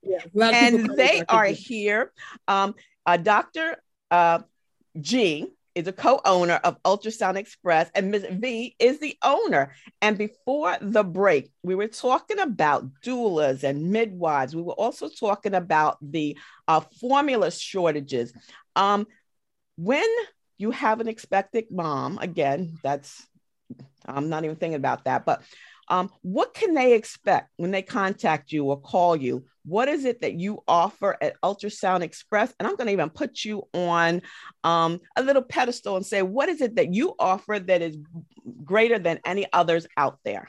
Yeah, 0.02 0.49
and 0.50 0.97
they 0.97 1.23
are 1.29 1.49
G. 1.49 1.52
here. 1.52 2.11
Um, 2.49 2.75
uh, 3.05 3.19
Dr 3.19 3.76
uh, 4.11 4.40
G 5.00 5.47
is 5.75 5.87
a 5.87 5.93
co-owner 5.93 6.61
of 6.64 6.83
Ultrasound 6.83 7.37
Express, 7.37 7.90
and 7.95 8.11
Ms. 8.11 8.26
V 8.31 8.75
is 8.79 8.99
the 8.99 9.17
owner. 9.23 9.73
And 10.02 10.19
before 10.19 10.76
the 10.81 11.05
break, 11.05 11.50
we 11.62 11.75
were 11.75 11.87
talking 11.87 12.40
about 12.40 12.88
doulas 13.05 13.62
and 13.62 13.90
midwives. 13.90 14.55
We 14.55 14.62
were 14.62 14.73
also 14.73 15.09
talking 15.09 15.55
about 15.55 15.99
the 16.02 16.37
uh, 16.67 16.81
formula 17.00 17.50
shortages. 17.50 18.33
Um, 18.75 19.07
when 19.76 20.09
you 20.59 20.73
have 20.73 21.00
an 21.00 21.09
expected 21.09 21.67
mom, 21.71 22.19
again, 22.19 22.79
that's 22.83 23.26
I'm 24.05 24.29
not 24.29 24.45
even 24.45 24.57
thinking 24.57 24.75
about 24.75 25.05
that, 25.05 25.25
but 25.25 25.43
um, 25.90 26.09
what 26.23 26.54
can 26.54 26.73
they 26.73 26.94
expect 26.94 27.50
when 27.56 27.73
they 27.73 27.82
contact 27.82 28.52
you 28.52 28.64
or 28.66 28.80
call 28.80 29.16
you? 29.16 29.44
What 29.64 29.88
is 29.88 30.04
it 30.04 30.20
that 30.20 30.35
you 30.35 30.62
offer 30.66 31.16
at 31.20 31.35
Ultrasound 31.42 32.02
Express? 32.02 32.54
And 32.59 32.66
I'm 32.66 32.76
going 32.76 32.87
to 32.87 32.92
even 32.92 33.11
put 33.11 33.44
you 33.44 33.64
on 33.75 34.23
um, 34.62 35.00
a 35.16 35.23
little 35.23 35.42
pedestal 35.42 35.97
and 35.97 36.06
say, 36.06 36.23
what 36.23 36.49
is 36.49 36.61
it 36.61 36.76
that 36.76 36.94
you 36.94 37.14
offer 37.18 37.59
that 37.59 37.82
is 37.82 37.99
greater 38.64 39.00
than 39.00 39.18
any 39.25 39.47
others 39.52 39.87
out 39.97 40.18
there? 40.25 40.49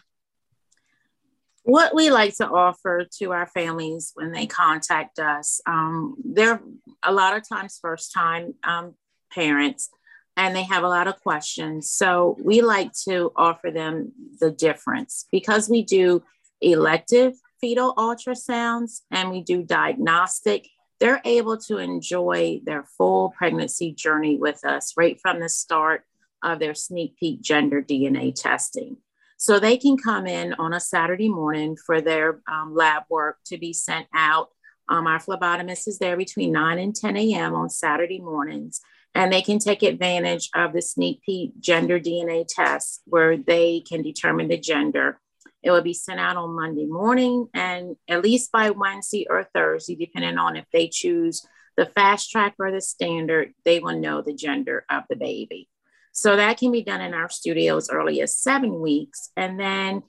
What 1.63 1.93
we 1.93 2.12
like 2.12 2.36
to 2.38 2.48
offer 2.48 3.07
to 3.19 3.31
our 3.33 3.48
families 3.48 4.12
when 4.13 4.31
they 4.31 4.45
contact 4.45 5.19
us, 5.19 5.60
um, 5.65 6.15
they're 6.24 6.62
a 7.03 7.12
lot 7.12 7.36
of 7.36 7.48
times 7.48 7.79
first 7.81 8.13
time 8.13 8.53
um, 8.63 8.95
parents 9.31 9.89
and 10.38 10.55
they 10.55 10.63
have 10.63 10.83
a 10.83 10.89
lot 10.89 11.07
of 11.07 11.21
questions. 11.21 11.89
So 11.89 12.38
we 12.43 12.61
like 12.61 12.93
to 13.05 13.31
offer 13.35 13.71
them 13.71 14.13
the 14.39 14.51
difference 14.51 15.27
because 15.31 15.69
we 15.69 15.83
do 15.83 16.23
elective 16.61 17.33
fetal 17.59 17.93
ultrasounds 17.95 19.01
and 19.11 19.29
we 19.29 19.41
do 19.41 19.63
diagnostic. 19.63 20.67
They're 21.00 21.21
able 21.25 21.57
to 21.57 21.77
enjoy 21.77 22.61
their 22.63 22.83
full 22.97 23.33
pregnancy 23.38 23.93
journey 23.93 24.38
with 24.38 24.63
us 24.65 24.93
right 24.95 25.19
from 25.21 25.39
the 25.39 25.50
start 25.50 26.03
of 26.43 26.59
their 26.59 26.73
sneak 26.73 27.17
peek 27.17 27.41
gender 27.41 27.81
DNA 27.81 28.33
testing. 28.33 28.97
So 29.38 29.59
they 29.59 29.77
can 29.77 29.97
come 29.97 30.27
in 30.27 30.53
on 30.53 30.73
a 30.73 30.79
Saturday 30.79 31.29
morning 31.29 31.75
for 31.75 32.00
their 32.00 32.41
um, 32.51 32.75
lab 32.75 33.03
work 33.09 33.38
to 33.47 33.57
be 33.57 33.73
sent 33.73 34.07
out. 34.13 34.50
Um, 34.88 35.07
our 35.07 35.19
phlebotomist 35.19 35.88
is 35.88 35.97
there 36.00 36.17
between 36.17 36.51
9 36.51 36.77
and 36.77 36.95
10 36.95 37.17
a.m. 37.17 37.55
on 37.55 37.69
Saturday 37.69 38.19
mornings 38.19 38.81
and 39.13 39.32
they 39.32 39.41
can 39.41 39.60
take 39.60 39.84
advantage 39.84 40.50
of 40.56 40.74
the 40.74 40.82
sneak 40.82 41.22
peek 41.24 41.60
gender 41.60 42.00
DNA 42.00 42.46
test 42.48 43.01
where 43.06 43.38
they 43.38 43.82
can 43.82 44.01
determine 44.01 44.48
the 44.48 44.58
gender. 44.58 45.20
It 45.63 45.72
will 45.72 45.82
be 45.82 45.94
sent 45.94 46.20
out 46.20 46.38
on 46.38 46.56
Monday 46.56 46.86
morning 46.86 47.48
and 47.53 47.96
at 48.08 48.24
least 48.24 48.51
by 48.51 48.72
Wednesday 48.72 49.27
or 49.30 49.48
Thursday, 49.53 49.96
depending 49.96 50.38
on 50.38 50.56
if 50.56 50.65
they 50.72 50.88
choose 50.88 51.46
the 51.77 51.86
fast 51.86 52.32
track 52.32 52.56
or 52.60 52.72
the 52.72 52.82
standard, 52.82 53.53
they 53.63 53.80
will 53.80 54.00
know 54.00 54.22
the 54.22 54.34
gender 54.34 54.86
of 54.89 55.03
the 55.10 55.15
baby. 55.15 55.68
So 56.13 56.36
that 56.36 56.58
can 56.58 56.72
be 56.72 56.84
done 56.84 57.01
in 57.01 57.13
our 57.13 57.30
studio 57.30 57.77
as 57.77 57.89
early 57.89 58.22
as 58.22 58.36
seven 58.36 58.82
weeks. 58.82 59.30
And 59.38 59.60
then 59.60 60.03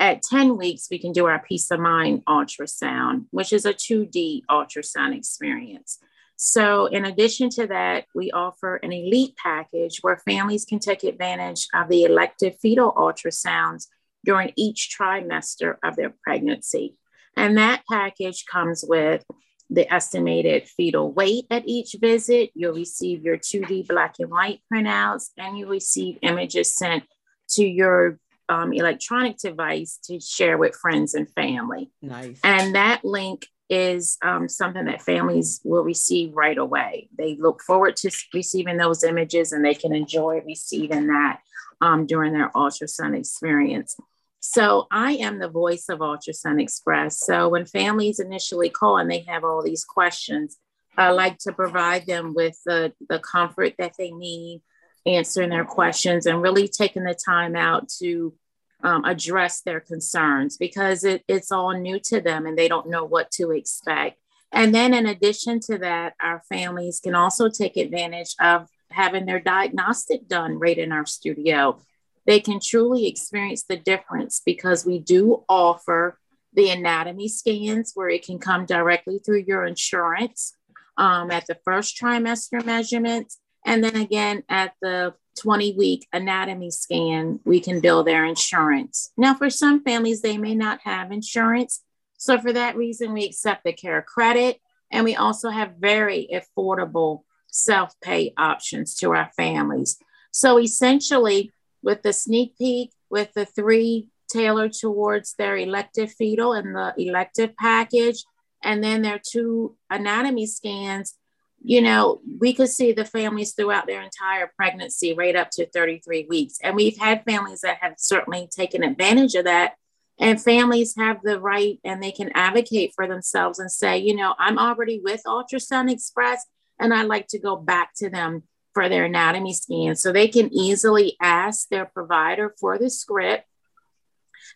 at 0.00 0.22
10 0.22 0.56
weeks, 0.56 0.88
we 0.90 0.98
can 0.98 1.12
do 1.12 1.26
our 1.26 1.40
peace 1.40 1.70
of 1.70 1.80
mind 1.80 2.24
ultrasound, 2.26 3.26
which 3.30 3.52
is 3.52 3.66
a 3.66 3.74
2D 3.74 4.42
ultrasound 4.48 5.16
experience. 5.16 5.98
So, 6.40 6.86
in 6.86 7.04
addition 7.04 7.50
to 7.50 7.66
that, 7.66 8.04
we 8.14 8.30
offer 8.30 8.76
an 8.76 8.92
elite 8.92 9.34
package 9.42 9.98
where 10.02 10.18
families 10.18 10.64
can 10.64 10.78
take 10.78 11.02
advantage 11.02 11.66
of 11.74 11.88
the 11.88 12.04
elective 12.04 12.54
fetal 12.62 12.92
ultrasounds 12.92 13.88
during 14.24 14.52
each 14.54 14.96
trimester 14.96 15.78
of 15.82 15.96
their 15.96 16.14
pregnancy. 16.22 16.96
And 17.36 17.58
that 17.58 17.82
package 17.90 18.44
comes 18.46 18.84
with 18.86 19.24
the 19.68 19.92
estimated 19.92 20.68
fetal 20.68 21.12
weight 21.12 21.46
at 21.50 21.66
each 21.66 21.96
visit. 22.00 22.50
You'll 22.54 22.72
receive 22.74 23.24
your 23.24 23.36
2D 23.36 23.88
black 23.88 24.14
and 24.20 24.30
white 24.30 24.60
printouts, 24.72 25.30
and 25.36 25.58
you 25.58 25.66
receive 25.66 26.18
images 26.22 26.76
sent 26.76 27.02
to 27.50 27.66
your 27.66 28.20
um, 28.48 28.72
electronic 28.72 29.38
device 29.38 29.98
to 30.04 30.20
share 30.20 30.56
with 30.56 30.76
friends 30.76 31.14
and 31.14 31.28
family. 31.32 31.90
Nice. 32.00 32.38
And 32.44 32.76
that 32.76 33.04
link 33.04 33.46
is 33.68 34.16
um, 34.22 34.48
something 34.48 34.86
that 34.86 35.02
families 35.02 35.60
will 35.64 35.82
receive 35.82 36.34
right 36.34 36.56
away. 36.56 37.08
They 37.16 37.36
look 37.36 37.62
forward 37.62 37.96
to 37.96 38.10
receiving 38.32 38.76
those 38.76 39.04
images 39.04 39.52
and 39.52 39.64
they 39.64 39.74
can 39.74 39.94
enjoy 39.94 40.42
receiving 40.46 41.08
that 41.08 41.40
um, 41.80 42.06
during 42.06 42.32
their 42.32 42.50
ultrasound 42.50 43.16
experience. 43.16 43.96
So 44.40 44.86
I 44.90 45.12
am 45.14 45.38
the 45.38 45.48
voice 45.48 45.88
of 45.88 45.98
Ultrasound 45.98 46.62
Express. 46.62 47.20
So 47.20 47.48
when 47.48 47.66
families 47.66 48.20
initially 48.20 48.70
call 48.70 48.98
and 48.98 49.10
they 49.10 49.20
have 49.28 49.44
all 49.44 49.62
these 49.62 49.84
questions, 49.84 50.56
I 50.96 51.10
like 51.10 51.38
to 51.38 51.52
provide 51.52 52.06
them 52.06 52.34
with 52.34 52.58
the, 52.64 52.92
the 53.08 53.18
comfort 53.18 53.74
that 53.78 53.94
they 53.98 54.10
need, 54.10 54.62
answering 55.06 55.50
their 55.50 55.64
questions, 55.64 56.26
and 56.26 56.40
really 56.40 56.68
taking 56.68 57.04
the 57.04 57.14
time 57.14 57.56
out 57.56 57.88
to 58.00 58.34
um, 58.82 59.04
address 59.04 59.62
their 59.62 59.80
concerns 59.80 60.56
because 60.56 61.04
it, 61.04 61.24
it's 61.28 61.50
all 61.50 61.72
new 61.72 61.98
to 62.00 62.20
them 62.20 62.46
and 62.46 62.56
they 62.56 62.68
don't 62.68 62.88
know 62.88 63.04
what 63.04 63.30
to 63.32 63.50
expect. 63.50 64.18
And 64.52 64.74
then, 64.74 64.94
in 64.94 65.06
addition 65.06 65.60
to 65.60 65.78
that, 65.78 66.14
our 66.22 66.42
families 66.48 67.00
can 67.00 67.14
also 67.14 67.48
take 67.48 67.76
advantage 67.76 68.34
of 68.40 68.68
having 68.90 69.26
their 69.26 69.40
diagnostic 69.40 70.26
done 70.26 70.58
right 70.58 70.78
in 70.78 70.92
our 70.92 71.04
studio. 71.04 71.80
They 72.26 72.40
can 72.40 72.60
truly 72.60 73.06
experience 73.06 73.64
the 73.64 73.76
difference 73.76 74.40
because 74.44 74.86
we 74.86 74.98
do 74.98 75.44
offer 75.48 76.18
the 76.54 76.70
anatomy 76.70 77.28
scans 77.28 77.92
where 77.94 78.08
it 78.08 78.24
can 78.24 78.38
come 78.38 78.64
directly 78.64 79.18
through 79.18 79.44
your 79.46 79.66
insurance 79.66 80.54
um, 80.96 81.30
at 81.30 81.46
the 81.46 81.58
first 81.64 81.98
trimester 82.00 82.64
measurements. 82.64 83.38
And 83.66 83.84
then 83.84 83.96
again 83.96 84.44
at 84.48 84.72
the 84.80 85.14
20 85.38 85.74
week 85.76 86.06
anatomy 86.12 86.70
scan, 86.70 87.40
we 87.44 87.60
can 87.60 87.80
bill 87.80 88.04
their 88.04 88.24
insurance. 88.24 89.12
Now, 89.16 89.34
for 89.34 89.50
some 89.50 89.82
families, 89.82 90.22
they 90.22 90.38
may 90.38 90.54
not 90.54 90.80
have 90.84 91.12
insurance. 91.12 91.82
So, 92.18 92.38
for 92.38 92.52
that 92.52 92.76
reason, 92.76 93.12
we 93.12 93.24
accept 93.24 93.64
the 93.64 93.72
care 93.72 94.02
credit 94.02 94.60
and 94.90 95.04
we 95.04 95.16
also 95.16 95.50
have 95.50 95.76
very 95.78 96.28
affordable 96.32 97.22
self 97.46 97.94
pay 98.00 98.32
options 98.36 98.94
to 98.96 99.12
our 99.14 99.30
families. 99.36 99.98
So, 100.32 100.58
essentially, 100.58 101.52
with 101.82 102.02
the 102.02 102.12
sneak 102.12 102.56
peek, 102.58 102.92
with 103.10 103.32
the 103.34 103.44
three 103.44 104.08
tailored 104.30 104.72
towards 104.72 105.34
their 105.34 105.56
elective 105.56 106.12
fetal 106.12 106.52
and 106.52 106.74
the 106.74 106.94
elective 106.98 107.56
package, 107.56 108.24
and 108.62 108.82
then 108.82 109.02
their 109.02 109.20
two 109.24 109.76
anatomy 109.90 110.46
scans, 110.46 111.14
you 111.62 111.80
know, 111.80 112.20
we 112.38 112.54
could 112.54 112.68
see 112.68 112.92
the 112.92 113.04
families 113.04 113.52
throughout 113.52 113.86
their 113.86 114.02
entire 114.02 114.50
pregnancy, 114.56 115.14
right 115.14 115.36
up 115.36 115.50
to 115.52 115.68
33 115.68 116.26
weeks. 116.28 116.58
And 116.62 116.76
we've 116.76 116.96
had 116.96 117.24
families 117.24 117.60
that 117.62 117.78
have 117.80 117.94
certainly 117.98 118.48
taken 118.50 118.82
advantage 118.82 119.34
of 119.34 119.44
that. 119.44 119.74
And 120.20 120.42
families 120.42 120.94
have 120.96 121.18
the 121.22 121.40
right 121.40 121.78
and 121.84 122.02
they 122.02 122.10
can 122.10 122.30
advocate 122.34 122.92
for 122.94 123.06
themselves 123.06 123.58
and 123.58 123.70
say, 123.70 123.98
you 123.98 124.16
know, 124.16 124.34
I'm 124.38 124.58
already 124.58 125.00
with 125.02 125.22
Ultrasound 125.26 125.90
Express 125.92 126.44
and 126.80 126.92
I'd 126.92 127.06
like 127.06 127.28
to 127.28 127.38
go 127.38 127.56
back 127.56 127.90
to 127.98 128.10
them 128.10 128.42
for 128.74 128.88
their 128.88 129.04
anatomy 129.04 129.52
scan. 129.52 129.96
So 129.96 130.12
they 130.12 130.28
can 130.28 130.52
easily 130.52 131.16
ask 131.20 131.68
their 131.68 131.84
provider 131.84 132.54
for 132.60 132.78
the 132.78 132.90
script 132.90 133.47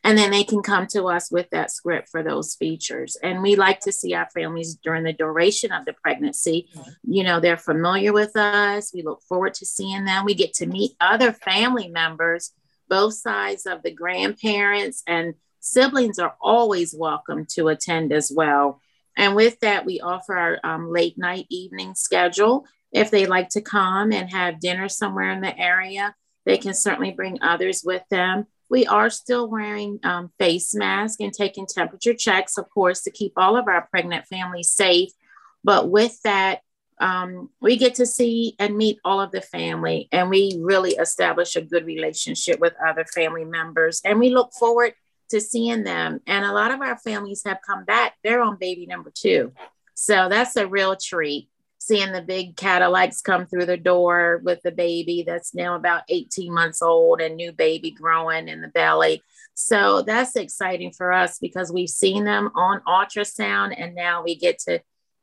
and 0.05 0.17
then 0.17 0.31
they 0.31 0.45
can 0.45 0.63
come 0.63 0.87
to 0.89 1.05
us 1.05 1.31
with 1.31 1.49
that 1.51 1.71
script 1.71 2.09
for 2.09 2.23
those 2.23 2.55
features. 2.55 3.17
And 3.23 3.43
we 3.43 3.57
like 3.57 3.81
to 3.81 3.93
see 3.93 4.15
our 4.15 4.29
families 4.35 4.75
during 4.75 5.05
the 5.05 5.13
duration 5.13 5.73
of 5.73 5.85
the 5.85 5.93
pregnancy. 5.93 6.69
You 7.05 7.25
know, 7.25 7.41
they're 7.41 7.57
familiar 7.57 8.13
with 8.13 8.37
us. 8.37 8.93
We 8.95 9.03
look 9.03 9.23
forward 9.23 9.55
to 9.55 9.67
seeing 9.67 10.05
them. 10.05 10.25
We 10.25 10.35
get 10.35 10.55
to 10.55 10.67
meet 10.67 10.93
other 11.01 11.33
family 11.33 11.89
members, 11.89 12.53
both 12.89 13.15
sides 13.15 13.67
of 13.67 13.83
the 13.83 13.93
grandparents 13.93 15.03
and 15.07 15.35
siblings 15.63 16.19
are 16.19 16.37
always 16.41 16.95
welcome 16.95 17.47
to 17.47 17.69
attend 17.69 18.13
as 18.13 18.31
well. 18.35 18.81
And 19.17 19.35
with 19.35 19.61
that, 19.61 19.87
we 19.87 20.01
offer 20.01 20.37
our 20.37 20.61
um, 20.65 20.91
late 20.91 21.17
night 21.17 21.47
evening 21.49 21.95
schedule. 21.95 22.67
If 22.93 23.11
they 23.11 23.27
like 23.27 23.49
to 23.51 23.61
come 23.61 24.13
and 24.13 24.31
have 24.31 24.61
dinner 24.61 24.89
somewhere 24.89 25.31
in 25.31 25.41
the 25.41 25.57
area, 25.59 26.15
they 26.45 26.59
can 26.59 26.75
certainly 26.75 27.13
bring 27.13 27.39
others 27.41 27.83
with 27.85 28.03
them. 28.11 28.47
We 28.73 28.87
are 28.87 29.11
still 29.11 29.51
wearing 29.51 30.01
um, 30.03 30.31
face 30.39 30.75
masks 30.75 31.19
and 31.21 31.31
taking 31.31 31.67
temperature 31.67 32.15
checks, 32.15 32.57
of 32.57 32.71
course, 32.71 33.03
to 33.03 33.11
keep 33.11 33.35
all 33.37 33.59
of 33.59 33.69
our 33.69 33.87
pregnant 33.91 34.27
families 34.29 34.71
safe. 34.71 35.11
But 35.63 35.91
with 35.91 36.19
that, 36.23 36.63
um, 36.99 37.51
we 37.61 37.77
get 37.77 37.97
to 37.97 38.07
see 38.07 38.57
and 38.59 38.79
meet 38.79 38.99
all 39.05 39.21
of 39.21 39.31
the 39.31 39.43
family, 39.43 40.09
and 40.11 40.31
we 40.31 40.57
really 40.59 40.93
establish 40.93 41.55
a 41.55 41.61
good 41.61 41.85
relationship 41.85 42.61
with 42.61 42.73
other 42.83 43.05
family 43.05 43.45
members. 43.45 44.01
And 44.07 44.19
we 44.19 44.31
look 44.31 44.55
forward 44.55 44.95
to 45.29 45.39
seeing 45.39 45.85
them. 45.85 46.23
And 46.27 46.43
a 46.47 46.53
lot 46.53 46.71
of 46.71 46.81
our 46.81 46.97
families 46.97 47.43
have 47.45 47.59
come 47.67 47.85
back, 47.85 48.15
they're 48.25 48.41
on 48.41 48.57
baby 48.59 48.87
number 48.87 49.13
two. 49.15 49.53
So 49.93 50.31
that's 50.31 50.57
a 50.57 50.67
real 50.67 50.97
treat 50.97 51.51
seeing 51.83 52.13
the 52.13 52.23
big 52.23 52.57
Cadillacs 52.57 53.21
come 53.21 53.45
through 53.45 53.67
the 53.67 53.77
door 53.77 54.41
with 54.45 54.63
the 54.63 54.71
baby 54.71 55.25
that's 55.27 55.53
now 55.53 55.75
about 55.75 56.05
18 56.09 56.55
months 56.55 56.81
old 56.81 57.21
and 57.21 57.35
new 57.35 57.51
baby 57.51 57.91
growing 57.91 58.47
in 58.47 58.61
the 58.61 58.69
belly. 58.69 59.21
So 59.55 60.03
that's 60.03 60.37
exciting 60.37 60.93
for 60.93 61.13
us 61.13 61.41
because 61.41 61.73
we've 61.73 61.89
seen 61.89 62.25
them 62.25 62.53
on 62.55 62.83
ultrasound 62.87 63.75
and 63.77 63.97
now 63.97 64.23
we 64.23 64.37
get 64.37 64.61
to 64.61 64.81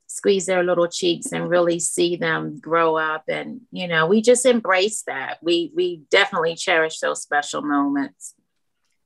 squeeze 0.07 0.47
their 0.47 0.63
little 0.63 0.87
cheeks 0.87 1.31
and 1.31 1.49
really 1.49 1.79
see 1.79 2.17
them 2.17 2.59
grow 2.59 2.97
up. 2.97 3.23
And 3.29 3.61
you 3.71 3.87
know 3.87 4.07
we 4.07 4.21
just 4.21 4.45
embrace 4.45 5.03
that. 5.03 5.37
We 5.41 5.71
we 5.73 6.01
definitely 6.11 6.55
cherish 6.55 6.99
those 6.99 7.21
special 7.21 7.61
moments. 7.61 8.33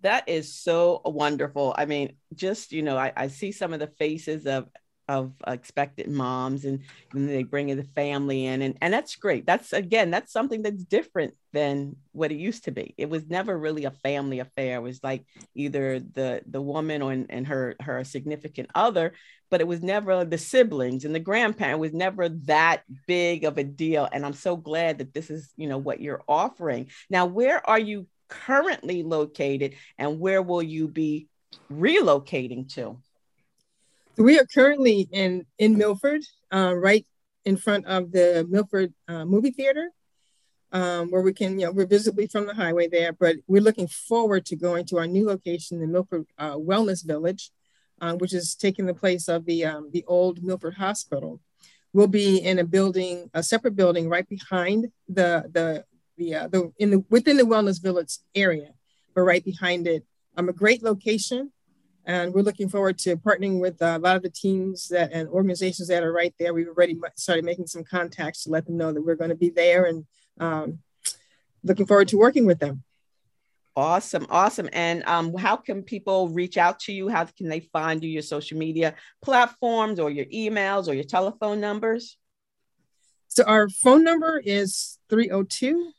That 0.02 0.28
is 0.28 0.56
so 0.56 1.02
wonderful. 1.06 1.76
I 1.78 1.86
mean 1.86 2.16
just 2.34 2.72
you 2.72 2.82
know 2.82 2.98
I, 2.98 3.14
I 3.16 3.28
see 3.28 3.52
some 3.52 3.74
of 3.74 3.80
the 3.80 3.94
faces 4.00 4.48
of 4.48 4.70
of 5.08 5.34
expected 5.46 6.10
moms 6.10 6.66
and, 6.66 6.80
they 7.14 7.44
bring 7.44 7.70
in 7.70 7.78
the 7.78 7.84
family 7.84 8.46
in 8.46 8.62
and, 8.62 8.78
and 8.82 8.94
that's 8.94 9.16
great. 9.16 9.46
That's 9.46 9.72
again 9.72 10.10
that's 10.10 10.32
something 10.32 10.64
that's 10.64 10.84
different 10.84 11.36
than 11.52 11.96
what 12.12 12.32
it 12.32 12.38
used 12.38 12.64
to 12.64 12.72
be. 12.72 12.96
It 12.98 13.10
was 13.10 13.28
never 13.28 13.58
really 13.58 13.86
a 13.86 13.92
family 13.92 14.40
affair. 14.40 14.78
It 14.78 14.82
was 14.82 15.04
like 15.04 15.26
either 15.54 16.00
the 16.00 16.42
the 16.48 16.62
woman 16.62 17.02
or 17.02 17.12
and 17.12 17.48
her 17.48 17.76
her 17.82 18.04
significant 18.04 18.70
other 18.74 19.14
but 19.52 19.62
it 19.62 19.68
was 19.68 19.84
never 19.84 20.26
the 20.26 20.38
siblings 20.38 21.06
and 21.06 21.14
the 21.14 21.20
grandparent 21.20 21.80
was 21.80 21.94
never 21.94 22.30
that 22.30 22.82
big 23.06 23.44
of 23.44 23.60
a 23.60 23.64
deal. 23.64 24.10
And 24.12 24.26
i'm 24.26 24.34
so 24.34 24.56
glad 24.56 24.98
that 24.98 25.14
this 25.14 25.30
is 25.30 25.54
you 25.56 25.68
know 25.70 25.78
what 25.78 26.02
you're 26.02 26.24
offering. 26.28 26.90
Now 27.10 27.28
where 27.28 27.68
are 27.70 27.80
you 27.80 28.08
currently 28.28 29.04
located 29.04 29.76
and 30.00 30.20
where 30.20 30.42
will 30.42 30.64
you 30.64 30.88
be 30.88 31.28
relocating 31.72 32.74
to 32.74 33.00
we 34.18 34.40
are 34.40 34.46
currently 34.46 35.08
in 35.12 35.46
in 35.58 35.78
Milford, 35.78 36.22
uh, 36.52 36.74
right 36.76 37.06
in 37.46 37.58
front 37.58 37.86
of 37.86 38.12
the 38.12 38.46
Milford 38.50 38.94
uh, 39.08 39.26
movie 39.26 39.52
theater, 39.52 39.90
um, 40.72 41.12
where 41.12 41.22
we 41.22 41.34
can, 41.34 41.60
you 41.60 41.66
know, 41.66 41.72
we're 41.72 41.86
visibly 41.86 42.28
from 42.28 42.48
the 42.48 42.54
highway 42.54 42.88
there. 42.88 43.14
But 43.14 43.38
we're 43.48 43.62
looking 43.62 43.88
forward 43.88 44.46
to 44.48 44.56
going 44.56 44.86
to 44.86 44.98
our 44.98 45.08
new 45.08 45.26
location, 45.28 45.80
the 45.80 45.88
Milford 45.88 46.26
uh, 46.38 46.56
Wellness 46.56 47.06
Village, 47.06 47.52
uh, 48.02 48.14
which 48.16 48.34
is 48.34 48.56
taking 48.56 48.86
the 48.86 48.94
place 48.94 49.28
of 49.28 49.46
the 49.46 49.66
um, 49.66 49.90
the 49.92 50.04
old 50.08 50.44
Milford 50.44 50.76
Hospital. 50.76 51.40
We'll 51.92 52.08
be 52.08 52.38
in 52.38 52.58
a 52.60 52.64
building, 52.64 53.30
a 53.34 53.44
separate 53.44 53.76
building, 53.76 54.10
right 54.10 54.28
behind 54.28 54.92
the 55.08 55.50
the 55.52 55.86
the 56.18 56.36
uh, 56.36 56.48
the 56.48 56.72
in 56.78 56.92
the 56.92 57.06
within 57.10 57.38
the 57.38 57.44
Wellness 57.44 57.82
Village 57.82 58.18
area, 58.36 58.70
but 59.14 59.22
right 59.22 59.44
behind 59.44 59.88
it. 59.88 60.06
Um, 60.36 60.50
a 60.50 60.54
great 60.54 60.82
location 60.82 61.52
and 62.06 62.34
we're 62.34 62.42
looking 62.42 62.70
forward 62.70 62.98
to 63.00 63.16
partnering 63.18 63.60
with 63.60 63.82
uh, 63.82 63.98
a 63.98 64.00
lot 64.00 64.16
of 64.16 64.24
the 64.24 64.30
teams 64.30 64.90
that 64.90 65.12
and 65.14 65.30
organizations 65.30 65.88
that 65.88 66.04
are 66.04 66.12
right 66.12 66.34
there. 66.40 66.54
We've 66.54 66.68
already 66.68 67.00
started 67.16 67.46
making 67.46 67.68
some 67.68 67.84
contacts 67.84 68.44
to 68.44 68.50
let 68.50 68.66
them 68.66 68.78
know 68.78 68.92
that 68.92 69.02
we're 69.02 69.16
going 69.16 69.30
to 69.30 69.36
be 69.36 69.50
there 69.50 69.86
and 69.86 70.06
um, 70.40 70.80
looking 71.64 71.86
forward 71.86 72.10
to 72.10 72.18
working 72.18 72.46
with 72.46 72.60
them. 72.60 72.84
Awesome, 73.76 74.28
awesome. 74.30 74.70
And 74.72 75.04
um, 75.08 75.36
how 75.36 75.56
can 75.56 75.82
people 75.82 76.30
reach 76.30 76.58
out 76.58 76.80
to 76.82 76.94
you? 76.94 77.10
How 77.10 77.26
can 77.26 77.50
they 77.50 77.62
find 77.62 78.04
you, 78.04 78.10
your 78.10 78.22
social 78.22 78.58
media 78.58 78.96
platforms 79.22 80.00
or 80.00 80.12
your 80.12 80.26
emails 80.26 80.88
or 80.88 80.94
your 80.94 81.06
telephone 81.06 81.60
numbers? 81.60 82.18
So 83.30 83.44
our 83.46 83.68
phone 83.70 84.04
number 84.04 84.40
is 84.44 85.00
302 85.10 85.92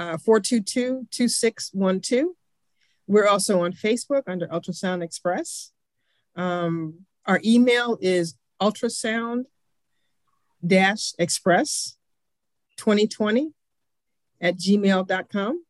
uh, 0.00 0.16
422 0.16 1.06
2612. 1.10 2.34
We're 3.10 3.26
also 3.26 3.62
on 3.64 3.72
Facebook 3.72 4.22
under 4.28 4.46
Ultrasound 4.46 5.02
Express. 5.02 5.72
Um, 6.36 7.06
our 7.26 7.40
email 7.44 7.98
is 8.00 8.36
ultrasound 8.62 9.46
express 11.18 11.96
2020 12.76 13.50
at 14.40 14.56
gmail.com. 14.56 15.64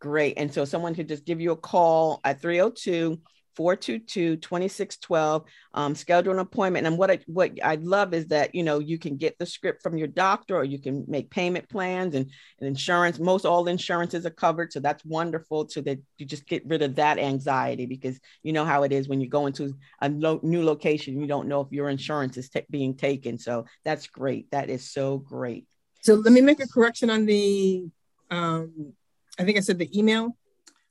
Great. 0.00 0.34
And 0.36 0.52
so 0.52 0.66
someone 0.66 0.94
could 0.94 1.08
just 1.08 1.24
give 1.24 1.40
you 1.40 1.52
a 1.52 1.56
call 1.56 2.20
at 2.22 2.42
302 2.42 3.22
422-2612 3.56 5.44
um, 5.74 5.94
schedule 5.94 6.32
an 6.32 6.38
appointment. 6.38 6.86
And 6.86 6.98
what 6.98 7.10
I, 7.10 7.18
what 7.26 7.52
I 7.62 7.76
love 7.76 8.14
is 8.14 8.26
that 8.28 8.54
you 8.54 8.62
know 8.62 8.78
you 8.78 8.98
can 8.98 9.16
get 9.16 9.38
the 9.38 9.46
script 9.46 9.82
from 9.82 9.96
your 9.96 10.08
doctor 10.08 10.56
or 10.56 10.64
you 10.64 10.78
can 10.78 11.04
make 11.08 11.30
payment 11.30 11.68
plans 11.68 12.14
and, 12.14 12.30
and 12.58 12.68
insurance. 12.68 13.18
Most 13.18 13.44
all 13.44 13.68
insurances 13.68 14.26
are 14.26 14.30
covered 14.30 14.72
so 14.72 14.80
that's 14.80 15.04
wonderful 15.04 15.68
so 15.68 15.80
that 15.82 15.98
you 16.18 16.26
just 16.26 16.46
get 16.46 16.66
rid 16.66 16.82
of 16.82 16.96
that 16.96 17.18
anxiety 17.18 17.86
because 17.86 18.18
you 18.42 18.52
know 18.52 18.64
how 18.64 18.82
it 18.82 18.92
is 18.92 19.08
when 19.08 19.20
you 19.20 19.28
go 19.28 19.46
into 19.46 19.74
a 20.00 20.08
lo- 20.08 20.40
new 20.42 20.64
location 20.64 21.20
you 21.20 21.26
don't 21.26 21.48
know 21.48 21.60
if 21.60 21.72
your 21.72 21.88
insurance 21.88 22.36
is 22.36 22.48
t- 22.48 22.62
being 22.70 22.96
taken. 22.96 23.38
So 23.38 23.66
that's 23.84 24.06
great. 24.06 24.50
That 24.50 24.70
is 24.70 24.90
so 24.90 25.18
great. 25.18 25.66
So 26.02 26.14
let 26.14 26.32
me 26.32 26.40
make 26.40 26.60
a 26.60 26.68
correction 26.68 27.10
on 27.10 27.26
the 27.26 27.86
um, 28.30 28.92
I 29.38 29.44
think 29.44 29.56
I 29.56 29.60
said 29.60 29.78
the 29.78 29.98
email. 29.98 30.36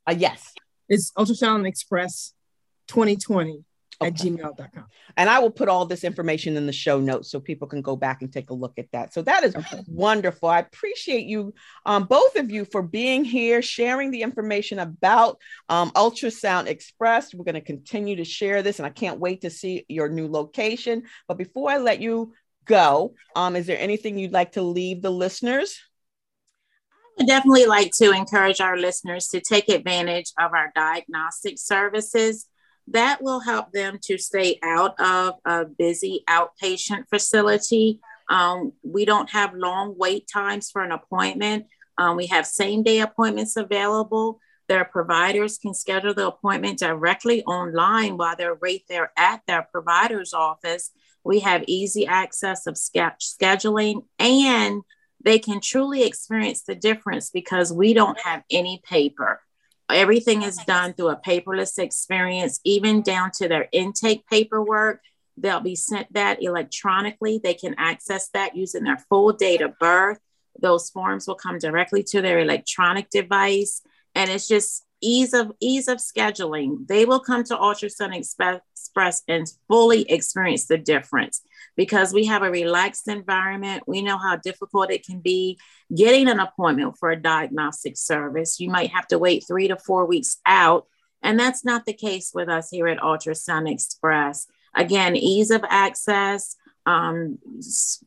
Uh, 0.06 0.14
yes. 0.16 0.52
It's 0.88 1.12
ultrasound 1.12 1.66
express 1.66 2.34
2020 2.90 3.64
okay. 4.00 4.08
at 4.08 4.14
gmail.com. 4.14 4.84
And 5.16 5.28
I 5.28 5.38
will 5.38 5.50
put 5.50 5.68
all 5.68 5.86
this 5.86 6.04
information 6.04 6.56
in 6.56 6.66
the 6.66 6.72
show 6.72 7.00
notes 7.00 7.30
so 7.30 7.40
people 7.40 7.68
can 7.68 7.82
go 7.82 7.96
back 7.96 8.22
and 8.22 8.32
take 8.32 8.50
a 8.50 8.54
look 8.54 8.78
at 8.78 8.90
that. 8.92 9.12
So 9.12 9.22
that 9.22 9.44
is 9.44 9.54
okay. 9.54 9.82
wonderful. 9.86 10.48
I 10.48 10.60
appreciate 10.60 11.26
you, 11.26 11.54
um, 11.86 12.04
both 12.04 12.36
of 12.36 12.50
you, 12.50 12.64
for 12.64 12.82
being 12.82 13.24
here, 13.24 13.62
sharing 13.62 14.10
the 14.10 14.22
information 14.22 14.78
about 14.78 15.38
um, 15.68 15.90
Ultrasound 15.92 16.66
Express. 16.66 17.34
We're 17.34 17.44
going 17.44 17.54
to 17.54 17.60
continue 17.60 18.16
to 18.16 18.24
share 18.24 18.62
this, 18.62 18.78
and 18.78 18.86
I 18.86 18.90
can't 18.90 19.20
wait 19.20 19.42
to 19.42 19.50
see 19.50 19.84
your 19.88 20.08
new 20.08 20.28
location. 20.28 21.04
But 21.28 21.38
before 21.38 21.70
I 21.70 21.78
let 21.78 22.00
you 22.00 22.32
go, 22.64 23.14
um, 23.36 23.56
is 23.56 23.66
there 23.66 23.78
anything 23.78 24.18
you'd 24.18 24.32
like 24.32 24.52
to 24.52 24.62
leave 24.62 25.02
the 25.02 25.10
listeners? 25.10 25.78
I 27.18 27.22
would 27.22 27.26
definitely 27.26 27.66
like 27.66 27.90
to 27.96 28.12
encourage 28.12 28.60
our 28.60 28.76
listeners 28.78 29.26
to 29.28 29.40
take 29.40 29.68
advantage 29.68 30.32
of 30.38 30.52
our 30.54 30.72
diagnostic 30.74 31.58
services 31.58 32.46
that 32.90 33.22
will 33.22 33.40
help 33.40 33.72
them 33.72 33.98
to 34.02 34.18
stay 34.18 34.58
out 34.62 34.98
of 35.00 35.34
a 35.44 35.64
busy 35.64 36.24
outpatient 36.28 37.04
facility. 37.08 38.00
Um, 38.28 38.72
we 38.82 39.04
don't 39.04 39.30
have 39.30 39.54
long 39.54 39.94
wait 39.96 40.28
times 40.32 40.70
for 40.70 40.82
an 40.82 40.92
appointment. 40.92 41.66
Um, 41.98 42.16
we 42.16 42.26
have 42.26 42.46
same 42.46 42.82
day 42.82 43.00
appointments 43.00 43.56
available. 43.56 44.40
Their 44.68 44.84
providers 44.84 45.58
can 45.58 45.74
schedule 45.74 46.14
the 46.14 46.28
appointment 46.28 46.78
directly 46.78 47.42
online 47.44 48.16
while 48.16 48.36
they're 48.36 48.54
right 48.54 48.82
there 48.88 49.12
at 49.16 49.42
their 49.46 49.66
provider's 49.70 50.32
office. 50.32 50.90
We 51.24 51.40
have 51.40 51.64
easy 51.66 52.06
access 52.06 52.66
of 52.66 52.74
scheduling 52.74 54.04
and 54.18 54.82
they 55.22 55.38
can 55.38 55.60
truly 55.60 56.04
experience 56.04 56.62
the 56.62 56.74
difference 56.74 57.30
because 57.30 57.72
we 57.72 57.94
don't 57.94 58.18
have 58.20 58.42
any 58.50 58.80
paper. 58.84 59.40
Everything 59.90 60.42
is 60.42 60.56
done 60.66 60.94
through 60.94 61.10
a 61.10 61.20
paperless 61.20 61.78
experience, 61.78 62.60
even 62.64 63.02
down 63.02 63.30
to 63.38 63.48
their 63.48 63.68
intake 63.72 64.26
paperwork. 64.26 65.02
They'll 65.36 65.60
be 65.60 65.76
sent 65.76 66.12
that 66.12 66.42
electronically. 66.42 67.40
They 67.42 67.54
can 67.54 67.74
access 67.78 68.28
that 68.30 68.56
using 68.56 68.84
their 68.84 68.98
full 69.08 69.32
date 69.32 69.60
of 69.60 69.78
birth. 69.78 70.18
Those 70.60 70.90
forms 70.90 71.26
will 71.26 71.36
come 71.36 71.58
directly 71.58 72.02
to 72.04 72.20
their 72.20 72.40
electronic 72.40 73.10
device. 73.10 73.82
And 74.14 74.30
it's 74.30 74.48
just 74.48 74.84
ease 75.00 75.32
of 75.32 75.52
ease 75.60 75.88
of 75.88 75.98
scheduling. 75.98 76.86
They 76.86 77.04
will 77.04 77.20
come 77.20 77.44
to 77.44 77.56
Ultrasound 77.56 78.14
Express 78.14 79.22
and 79.28 79.46
fully 79.68 80.10
experience 80.10 80.66
the 80.66 80.78
difference 80.78 81.42
because 81.80 82.12
we 82.12 82.26
have 82.26 82.42
a 82.42 82.50
relaxed 82.50 83.08
environment. 83.08 83.82
We 83.86 84.02
know 84.02 84.18
how 84.18 84.36
difficult 84.36 84.90
it 84.90 85.02
can 85.02 85.20
be 85.20 85.58
getting 85.96 86.28
an 86.28 86.38
appointment 86.38 86.98
for 86.98 87.10
a 87.10 87.16
diagnostic 87.16 87.96
service. 87.96 88.60
You 88.60 88.68
might 88.68 88.90
have 88.90 89.06
to 89.06 89.18
wait 89.18 89.46
three 89.48 89.66
to 89.68 89.78
four 89.78 90.04
weeks 90.04 90.36
out. 90.44 90.84
And 91.22 91.40
that's 91.40 91.64
not 91.64 91.86
the 91.86 91.94
case 91.94 92.32
with 92.34 92.50
us 92.50 92.68
here 92.68 92.86
at 92.86 92.98
Ultrasound 92.98 93.72
Express. 93.72 94.46
Again, 94.76 95.16
ease 95.16 95.50
of 95.50 95.64
access. 95.66 96.54
Um, 96.84 97.38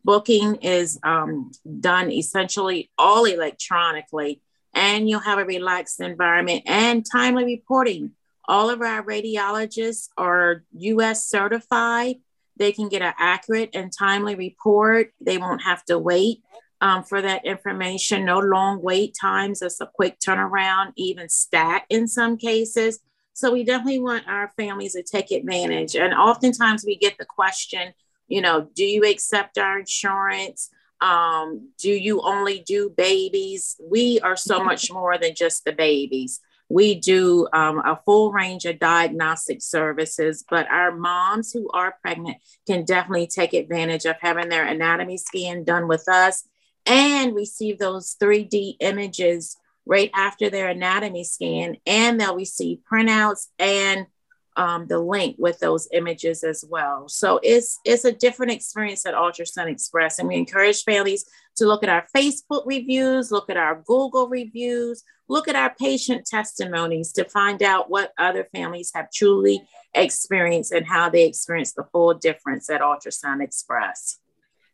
booking 0.06 0.58
is 0.58 1.00
um, 1.02 1.52
done 1.80 2.12
essentially 2.12 2.92
all 2.96 3.26
electronically, 3.26 4.40
and 4.76 5.10
you'll 5.10 5.20
have 5.22 5.40
a 5.40 5.46
relaxed 5.46 6.00
environment 6.00 6.62
and 6.68 7.04
timely 7.04 7.46
reporting. 7.46 8.12
All 8.48 8.70
of 8.70 8.84
our 8.84 9.04
radiologists 9.04 10.10
are 10.16 10.64
US 10.74 11.26
certified 11.26 12.18
they 12.58 12.72
can 12.72 12.90
get 12.90 13.02
an 13.02 13.14
accurate 13.18 13.72
and 13.74 13.92
timely 13.92 14.36
report. 14.36 15.14
They 15.20 15.38
won't 15.38 15.64
have 15.64 15.84
to 15.86 15.98
wait 15.98 16.44
um, 16.82 17.04
for 17.04 17.22
that 17.22 17.46
information. 17.46 18.26
No 18.26 18.40
long 18.40 18.82
wait 18.82 19.16
times. 19.20 19.62
It's 19.62 19.82
a 19.82 19.90
quick 19.94 20.20
turnaround, 20.20 20.94
even 20.96 21.30
stat 21.30 21.84
in 21.90 22.08
some 22.08 22.38
cases. 22.38 23.00
So 23.34 23.52
we 23.52 23.64
definitely 23.64 24.00
want 24.00 24.28
our 24.28 24.52
families 24.58 24.94
to 24.94 25.04
take 25.04 25.32
advantage. 25.32 25.96
And 25.96 26.14
oftentimes 26.14 26.84
we 26.86 26.98
get 26.98 27.18
the 27.18 27.26
question, 27.26 27.94
you 28.28 28.42
know, 28.42 28.70
do 28.76 28.86
you 28.86 29.04
accept 29.04 29.58
our 29.58 29.80
insurance? 29.80 30.70
Um, 31.02 31.70
do 31.80 31.92
you 31.92 32.22
only 32.22 32.60
do 32.60 32.94
babies? 32.96 33.76
We 33.82 34.20
are 34.20 34.38
so 34.38 34.64
much 34.64 34.92
more 34.92 35.18
than 35.18 35.36
just 35.36 35.66
the 35.66 35.74
babies. 35.74 36.40
We 36.70 36.96
do 36.96 37.48
um, 37.54 37.80
a 37.80 38.00
full 38.06 38.32
range 38.32 38.66
of 38.66 38.80
diagnostic 38.80 39.62
services, 39.62 40.44
but 40.50 40.68
our 40.70 40.96
moms 40.96 41.52
who 41.52 41.70
are 41.72 41.98
pregnant 42.02 42.38
can 42.66 42.86
definitely 42.86 43.28
take 43.28 43.54
advantage 43.54 44.06
of 44.06 44.16
having 44.20 44.50
their 44.50 44.66
anatomy 44.66 45.18
scan 45.18 45.64
done 45.64 45.88
with 45.88 46.08
us 46.08 46.48
and 46.86 47.36
receive 47.36 47.80
those 47.80 48.16
3D 48.22 48.78
images 48.80 49.58
right 49.86 50.12
after 50.16 50.50
their 50.50 50.70
anatomy 50.70 51.24
scan. 51.24 51.78
And 51.86 52.20
they'll 52.20 52.36
receive 52.36 52.80
printouts 52.90 53.48
and 53.60 54.08
um, 54.56 54.88
the 54.88 55.00
link 55.00 55.36
with 55.40 55.60
those 55.60 55.88
images 55.92 56.44
as 56.44 56.64
well. 56.68 57.08
So 57.08 57.40
it's 57.44 57.80
it's 57.86 58.06
a 58.06 58.12
different 58.12 58.52
experience 58.52 59.06
at 59.06 59.14
Ultrasound 59.14 59.70
Express, 59.70 60.20
and 60.20 60.28
we 60.28 60.36
encourage 60.36 60.84
families 60.84 61.26
to 61.58 61.66
look 61.66 61.84
at 61.84 61.90
our 61.90 62.06
Facebook 62.16 62.64
reviews, 62.66 63.32
look 63.32 63.50
at 63.50 63.58
our 63.58 63.84
Google 63.86 64.28
reviews, 64.28 65.04
look 65.28 65.48
at 65.48 65.56
our 65.56 65.74
patient 65.80 66.26
testimonies 66.26 67.12
to 67.14 67.26
find 67.26 67.62
out 67.64 67.90
what 67.90 68.12
other 68.18 68.48
families 68.54 68.92
have 68.96 69.12
truly 69.12 69.62
experienced 69.94 70.72
and 70.72 70.86
how 70.86 71.10
they 71.10 71.26
experience 71.26 71.74
the 71.74 71.86
full 71.92 72.14
difference 72.14 72.70
at 72.70 72.82
Ultrasound 72.82 73.44
Express. 73.44 74.18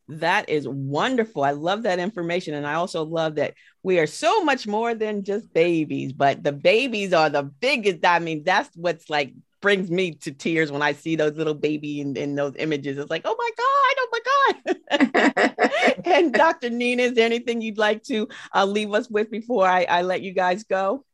That 0.10 0.50
is 0.50 0.68
wonderful. 0.68 1.44
I 1.44 1.52
love 1.52 1.84
that 1.84 2.00
information. 2.00 2.56
And 2.56 2.66
I 2.66 2.74
also 2.74 3.04
love 3.04 3.36
that 3.36 3.54
we 3.84 4.00
are 4.00 4.08
so 4.08 4.44
much 4.44 4.66
more 4.66 4.96
than 4.96 5.24
just 5.24 5.54
babies, 5.54 6.14
but 6.14 6.44
the 6.44 6.52
babies 6.52 7.14
are 7.14 7.30
the 7.30 7.44
biggest. 7.44 8.04
I 8.04 8.18
mean, 8.18 8.44
that's 8.44 8.76
what's 8.76 9.08
like 9.08 9.34
brings 9.62 9.92
me 9.92 10.12
to 10.12 10.32
tears 10.32 10.72
when 10.72 10.82
I 10.82 10.94
see 10.94 11.16
those 11.16 11.34
little 11.34 11.54
baby 11.54 12.02
in, 12.02 12.16
in 12.16 12.36
those 12.36 12.56
images. 12.58 12.98
It's 12.98 13.10
like, 13.10 13.24
oh 13.26 13.36
my 13.38 13.50
God, 13.58 13.96
oh 13.98 14.08
my 14.12 15.46
God. 15.46 16.00
and 16.06 16.34
Dr. 16.34 16.70
Nina, 16.70 17.04
is 17.04 17.14
there 17.14 17.26
anything 17.26 17.62
you'd 17.62 17.78
like 17.78 18.04
to 18.04 18.28
uh, 18.56 18.66
leave 18.66 18.94
us 18.94 19.10
with 19.10 19.30
before 19.30 19.68
I, 19.68 19.84
I 19.84 20.02
let 20.02 20.22
you 20.22 20.34
guys 20.34 20.64
go? 20.64 21.06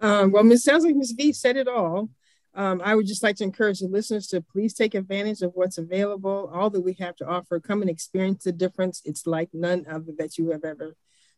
Um, 0.00 0.32
well, 0.32 0.44
Ms. 0.44 0.64
sounds 0.64 0.84
like 0.84 0.96
Ms. 0.96 1.12
V 1.12 1.32
said 1.32 1.56
it 1.56 1.68
all. 1.68 2.08
Um, 2.54 2.80
I 2.84 2.94
would 2.94 3.06
just 3.06 3.22
like 3.22 3.36
to 3.36 3.44
encourage 3.44 3.80
the 3.80 3.86
listeners 3.86 4.26
to 4.28 4.40
please 4.40 4.74
take 4.74 4.94
advantage 4.94 5.42
of 5.42 5.52
what's 5.54 5.78
available, 5.78 6.50
all 6.52 6.70
that 6.70 6.80
we 6.80 6.94
have 6.94 7.14
to 7.16 7.26
offer. 7.26 7.60
Come 7.60 7.80
and 7.80 7.90
experience 7.90 8.44
the 8.44 8.52
difference. 8.52 9.02
It's 9.04 9.26
like 9.26 9.50
none 9.52 9.86
other 9.88 10.12
that 10.18 10.36
you 10.36 10.50
have 10.50 10.64
ever 10.64 10.96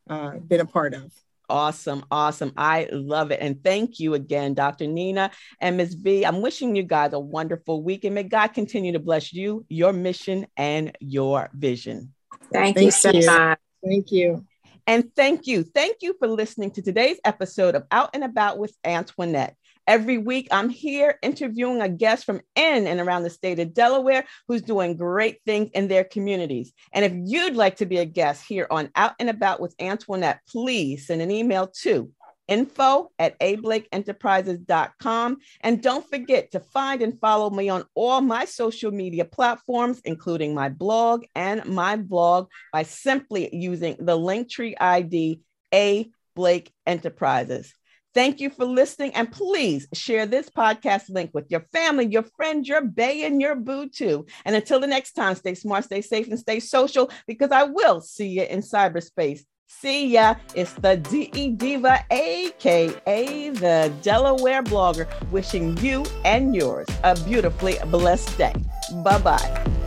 uh, 0.09 0.39
been 0.39 0.61
a 0.61 0.67
part 0.67 0.95
of. 0.95 1.13
Awesome. 1.53 2.03
Awesome. 2.11 2.55
I 2.57 2.89
love 2.91 3.31
it. 3.31 3.39
And 3.43 3.63
thank 3.63 4.01
you 4.01 4.15
again, 4.15 4.55
Dr. 4.55 4.87
Nina 4.87 5.31
and 5.61 5.77
Ms. 5.77 5.93
V. 5.97 6.25
I'm 6.25 6.41
wishing 6.41 6.75
you 6.75 6.83
guys 6.83 7.13
a 7.13 7.21
wonderful 7.21 7.83
week 7.83 8.05
and 8.05 8.15
may 8.15 8.23
God 8.23 8.49
continue 8.49 8.93
to 8.93 8.99
bless 8.99 9.35
you, 9.35 9.67
your 9.69 9.93
mission, 9.93 10.47
and 10.57 10.97
your 10.99 11.51
vision. 11.53 12.15
Thank, 12.51 12.77
thank 12.77 12.87
you 12.87 12.91
so 12.91 13.13
much. 13.13 13.59
Thank 13.85 14.11
you. 14.11 14.47
And 14.87 15.15
thank 15.15 15.47
you. 15.47 15.63
Thank 15.63 15.99
you 16.01 16.17
for 16.19 16.27
listening 16.27 16.71
to 16.71 16.83
today's 16.83 17.21
episode 17.23 17.75
of 17.75 17.85
Out 17.91 18.09
and 18.15 18.25
About 18.25 18.57
with 18.57 18.75
Antoinette. 18.83 19.55
Every 19.87 20.17
week, 20.17 20.47
I'm 20.53 20.69
here 20.69 21.19
interviewing 21.23 21.81
a 21.81 21.89
guest 21.89 22.25
from 22.25 22.41
in 22.55 22.87
and 22.87 23.01
around 23.01 23.25
the 23.25 23.31
state 23.31 23.59
of 23.59 23.75
Delaware 23.75 24.25
who's 24.47 24.63
doing 24.63 24.97
great 24.97 25.41
things 25.45 25.71
in 25.75 25.89
their 25.89 26.05
communities. 26.05 26.73
And 26.93 27.05
if 27.05 27.13
you'd 27.15 27.57
like 27.57 27.77
to 27.77 27.87
be 27.87 27.99
a 27.99 28.05
guest 28.05 28.45
here 28.47 28.69
on 28.71 28.91
Out 28.95 29.15
and 29.19 29.29
About 29.29 29.61
with 29.61 29.75
Antoinette, 29.81 30.41
please 30.49 31.09
send 31.09 31.21
an 31.21 31.33
email 31.33 31.67
to 31.83 32.13
info 32.47 33.11
at 33.19 33.39
ablakeenterprises.com. 33.41 35.37
And 35.63 35.83
don't 35.83 36.09
forget 36.09 36.53
to 36.53 36.61
find 36.61 37.03
and 37.03 37.19
follow 37.19 37.51
me 37.51 37.69
on 37.69 37.85
all 37.95 38.21
my 38.21 38.45
social 38.45 38.93
media 38.93 39.25
platforms, 39.25 40.01
including 40.05 40.55
my 40.55 40.69
blog 40.69 41.25
and 41.35 41.65
my 41.67 41.97
blog, 41.97 42.49
by 42.73 42.85
simply 42.85 43.53
using 43.55 43.97
the 43.99 44.17
Linktree 44.17 44.75
ID 44.81 45.41
A 45.75 46.09
Blake 46.35 46.73
Enterprises. 46.87 47.75
Thank 48.15 48.41
you 48.41 48.51
for 48.51 48.65
listening. 48.65 49.15
And 49.15 49.31
please 49.31 49.89
share 49.95 50.27
this 50.27 50.51
podcast 50.51 51.09
link 51.09 51.31
with 51.33 51.51
your 51.51 51.67
family, 51.73 52.07
your 52.07 52.25
friends, 52.37 52.69
your 52.69 52.83
bay, 52.83 53.25
and 53.25 53.41
your 53.41 53.55
boo 53.55 53.89
too. 53.89 54.27
And 54.45 54.55
until 54.55 54.81
the 54.81 54.87
next 54.87 55.13
time, 55.13 55.35
stay 55.35 55.55
smart, 55.55 55.85
stay 55.85 56.03
safe, 56.03 56.29
and 56.29 56.39
stay 56.39 56.61
social 56.61 57.11
because 57.27 57.51
I 57.51 57.65
will 57.65 58.01
see 58.01 58.29
you 58.29 58.43
in 58.43 58.61
cyberspace. 58.61 59.41
See 59.81 60.09
ya. 60.09 60.35
It's 60.55 60.75
the 60.75 60.99
DE 60.99 61.53
Diva, 61.57 62.05
aka 62.11 63.51
the 63.51 63.93
Delaware 64.03 64.63
blogger, 64.63 65.07
wishing 65.31 65.79
you 65.79 66.05
and 66.25 66.55
yours 66.55 66.87
a 67.05 67.19
beautifully 67.25 67.79
blessed 67.87 68.37
day. 68.37 68.55
Bye 69.03 69.19
bye. 69.19 69.82